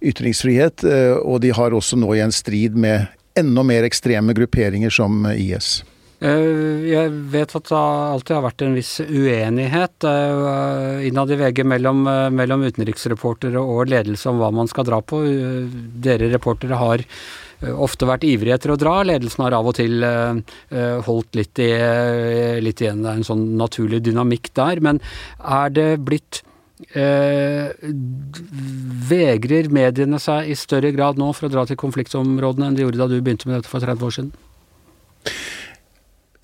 ytringsfrihet, 0.00 0.86
uh, 0.86 1.18
og 1.20 1.42
de 1.44 1.52
har 1.56 1.76
også 1.76 1.98
nå 2.00 2.14
i 2.16 2.24
en 2.24 2.34
strid 2.34 2.76
med 2.76 3.06
enda 3.36 3.62
mer 3.66 3.84
ekstreme 3.84 4.32
grupperinger 4.36 4.90
som 4.90 5.26
IS. 5.34 5.82
Eh, 6.24 6.84
jeg 6.88 7.10
vet 7.32 7.50
at 7.58 7.66
det 7.68 7.76
alltid 7.76 8.36
har 8.38 8.44
vært 8.46 8.62
en 8.64 8.76
viss 8.76 8.94
uenighet 9.04 10.06
eh, 10.08 11.02
innad 11.10 11.32
i 11.32 11.36
VG 11.36 11.60
mellom, 11.68 12.06
eh, 12.08 12.28
mellom 12.32 12.64
utenriksreportere 12.64 13.60
og 13.60 13.90
ledelse 13.92 14.30
om 14.30 14.40
hva 14.40 14.48
man 14.54 14.70
skal 14.70 14.88
dra 14.88 15.02
på. 15.04 15.20
Dere 16.06 16.30
reportere 16.32 16.80
har 16.80 17.04
ofte 17.62 18.08
vært 18.08 18.26
ivrige 18.28 18.58
etter 18.58 18.74
å 18.74 18.80
dra. 18.80 18.98
Ledelsen 19.06 19.46
har 19.46 19.56
av 19.56 19.70
og 19.70 19.78
til 19.78 20.04
holdt 21.06 21.38
litt, 21.38 21.62
i, 21.64 21.70
litt 22.60 22.82
igjen. 22.82 23.00
Det 23.00 23.12
er 23.12 23.22
en 23.22 23.30
sånn 23.30 23.46
naturlig 23.56 24.02
dynamikk 24.04 24.52
der. 24.58 24.82
Men 24.84 25.00
er 25.40 25.72
det 25.72 25.88
blitt 26.04 26.42
Eh, 26.76 27.70
vegrer 29.08 29.70
mediene 29.72 30.18
seg 30.20 30.50
i 30.52 30.56
større 30.60 30.90
grad 30.92 31.16
nå 31.16 31.30
for 31.32 31.48
å 31.48 31.52
dra 31.54 31.62
til 31.64 31.78
konfliktområdene 31.80 32.68
enn 32.68 32.76
de 32.76 32.84
gjorde 32.84 33.00
da 33.00 33.06
du 33.08 33.16
begynte 33.16 33.48
med 33.48 33.56
dette 33.56 33.70
for 33.72 33.80
30 33.80 34.04
år 34.04 34.12
siden? 34.12 34.34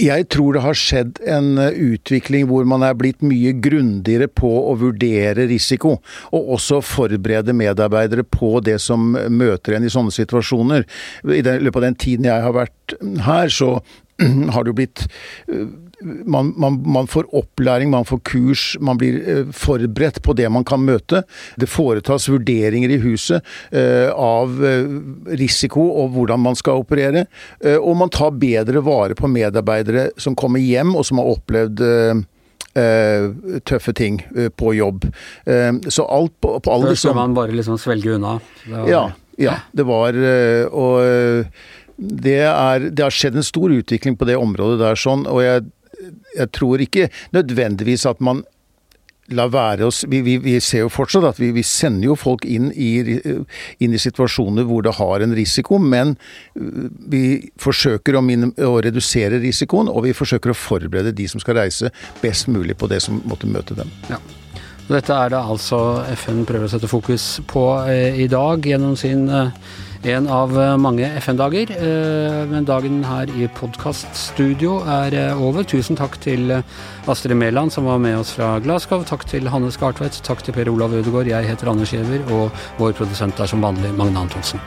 Jeg 0.02 0.26
tror 0.34 0.56
det 0.56 0.62
har 0.64 0.78
skjedd 0.78 1.20
en 1.30 1.54
eh, 1.62 1.76
utvikling 1.94 2.48
hvor 2.50 2.66
man 2.68 2.82
er 2.86 2.96
blitt 2.98 3.22
mye 3.24 3.54
grundigere 3.62 4.28
på 4.28 4.50
å 4.72 4.74
vurdere 4.80 5.46
risiko, 5.50 5.96
og 6.34 6.52
også 6.56 6.80
forberede 6.84 7.54
medarbeidere 7.56 8.24
på 8.26 8.56
det 8.66 8.78
som 8.82 9.12
møter 9.14 9.76
en 9.76 9.86
i 9.86 9.92
sånne 9.92 10.14
situasjoner. 10.14 10.86
I 11.22 11.42
løpet 11.42 11.78
av 11.78 11.86
den 11.86 12.00
tiden 12.06 12.28
jeg 12.30 12.46
har 12.46 12.56
vært 12.56 12.96
her, 13.28 13.52
så 13.52 13.76
har 14.54 14.64
det 14.64 14.72
jo 14.72 14.78
blitt 14.80 15.06
eh, 15.06 15.66
man, 16.04 16.54
man, 16.56 16.82
man, 16.86 17.06
får 17.06 17.34
opplæring, 17.34 17.90
man 17.90 18.04
får 18.04 18.18
kurs, 18.18 18.76
man 18.80 18.98
blir 18.98 19.18
eh, 19.28 19.44
forberedt 19.52 20.22
på 20.22 20.34
det 20.36 20.48
man 20.52 20.64
kan 20.64 20.82
møte. 20.84 21.22
Det 21.56 21.68
foretas 21.70 22.28
vurderinger 22.30 22.92
i 22.92 23.00
huset 23.02 23.42
eh, 23.70 24.10
av 24.12 24.58
eh, 24.66 24.86
risiko 25.38 25.84
og 26.02 26.12
hvordan 26.16 26.42
man 26.42 26.58
skal 26.58 26.82
operere. 26.82 27.26
Og 27.82 27.94
man 27.98 28.10
tar 28.12 28.34
bedre 28.36 28.82
vare 28.84 29.16
på 29.18 29.30
medarbeidere 29.30 30.10
som 30.20 30.36
kommer 30.38 30.62
hjem 30.62 30.94
og 30.96 31.06
som 31.06 31.20
har 31.20 31.32
opplevd 31.36 31.82
tøffe 33.68 33.92
ting 33.92 34.16
på 34.56 34.70
jobb. 34.72 35.04
så 35.92 36.06
alt 36.08 36.32
på, 36.40 36.54
på 36.64 36.72
alle 36.72 36.92
Først 36.92 37.04
skal 37.04 37.18
man 37.18 37.34
bare 37.36 37.52
liksom 37.52 37.76
svelge 37.80 38.14
unna? 38.16 38.38
Var... 38.64 38.86
Ja, 38.88 39.02
ja. 39.36 39.58
Det 39.76 39.84
var 39.84 40.16
Og 40.72 41.44
det, 41.96 42.40
er, 42.48 42.88
det 42.90 43.04
har 43.04 43.14
skjedd 43.14 43.36
en 43.38 43.46
stor 43.46 43.72
utvikling 43.72 44.16
på 44.18 44.28
det 44.28 44.38
området 44.40 44.80
der, 44.80 44.98
sånn, 44.98 45.26
og 45.28 45.42
jeg 45.44 45.66
jeg 46.36 46.50
tror 46.52 46.82
ikke 46.82 47.08
nødvendigvis 47.36 48.06
at 48.10 48.20
man 48.20 48.42
la 49.30 49.46
være 49.46 49.86
oss 49.86 50.02
vi, 50.10 50.20
vi, 50.24 50.36
vi, 50.42 50.56
ser 50.60 50.82
jo 50.82 50.90
fortsatt 50.92 51.24
at 51.28 51.38
vi, 51.40 51.52
vi 51.54 51.62
sender 51.66 52.10
jo 52.10 52.16
folk 52.18 52.44
inn 52.48 52.70
i, 52.74 52.90
inn 53.78 53.94
i, 53.94 54.00
situasjoner 54.02 54.66
hvor 54.68 54.82
det 54.84 54.96
har 54.98 55.22
en 55.22 55.34
risiko, 55.36 55.78
men 55.78 56.16
øh, 56.58 56.88
vi 57.12 57.24
forsøker 57.62 58.18
å, 58.18 58.24
å, 58.66 58.72
redusere 58.84 59.40
risikoen, 59.42 59.90
og 59.92 60.08
vi 60.08 60.16
forsøker 60.16 60.52
å 60.52 60.58
forberede 60.58 61.14
de 61.16 61.28
som 61.30 61.42
skal 61.42 61.60
reise, 61.60 61.92
best 62.22 62.50
mulig 62.50 62.76
på 62.78 62.90
det 62.90 63.02
som 63.04 63.22
måtte 63.28 63.50
møte 63.50 63.78
dem. 63.78 63.90
Ja. 64.10 64.18
Dette 64.88 65.14
er 65.14 65.30
det 65.30 65.38
altså 65.38 65.78
FN 66.18 66.42
prøver 66.44 66.66
å 66.66 66.72
sette 66.72 66.90
fokus 66.90 67.38
på 67.48 67.62
eh, 67.86 68.18
i 68.24 68.28
dag 68.28 68.66
gjennom 68.66 68.96
sin 68.98 69.28
eh, 69.30 69.54
en 70.04 70.28
av 70.28 70.60
eh, 70.60 70.76
mange 70.76 71.06
FN-dager. 71.20 71.70
Eh, 71.70 72.42
men 72.50 72.66
dagen 72.66 73.02
her 73.06 73.30
i 73.38 73.48
podkaststudio 73.56 74.80
er 74.88 75.14
eh, 75.14 75.42
over. 75.42 75.66
Tusen 75.68 75.98
takk 75.98 76.18
til 76.22 76.50
Astrid 77.06 77.36
Mæland 77.38 77.72
som 77.74 77.86
var 77.86 78.00
med 78.02 78.18
oss 78.18 78.34
fra 78.36 78.56
Glasgow. 78.64 79.04
Takk 79.06 79.26
til 79.30 79.48
Hanne 79.52 79.72
Skartveit. 79.72 80.18
Takk 80.26 80.42
til 80.42 80.56
Per 80.56 80.70
Olav 80.72 80.94
Ødegaard. 80.94 81.30
Jeg 81.30 81.48
heter 81.48 81.70
Anders 81.70 81.94
Giæver, 81.94 82.26
og 82.32 82.50
vår 82.80 82.96
produsent 82.98 83.40
er 83.40 83.50
som 83.50 83.62
vanlig 83.62 83.94
Magne 83.96 84.26
Antonsen. 84.26 84.62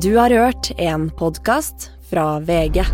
Du 0.00 0.14
har 0.16 0.32
hørt 0.32 0.72
en 0.80 1.10
podkast 1.12 1.90
fra 2.08 2.38
VG. 2.40 2.86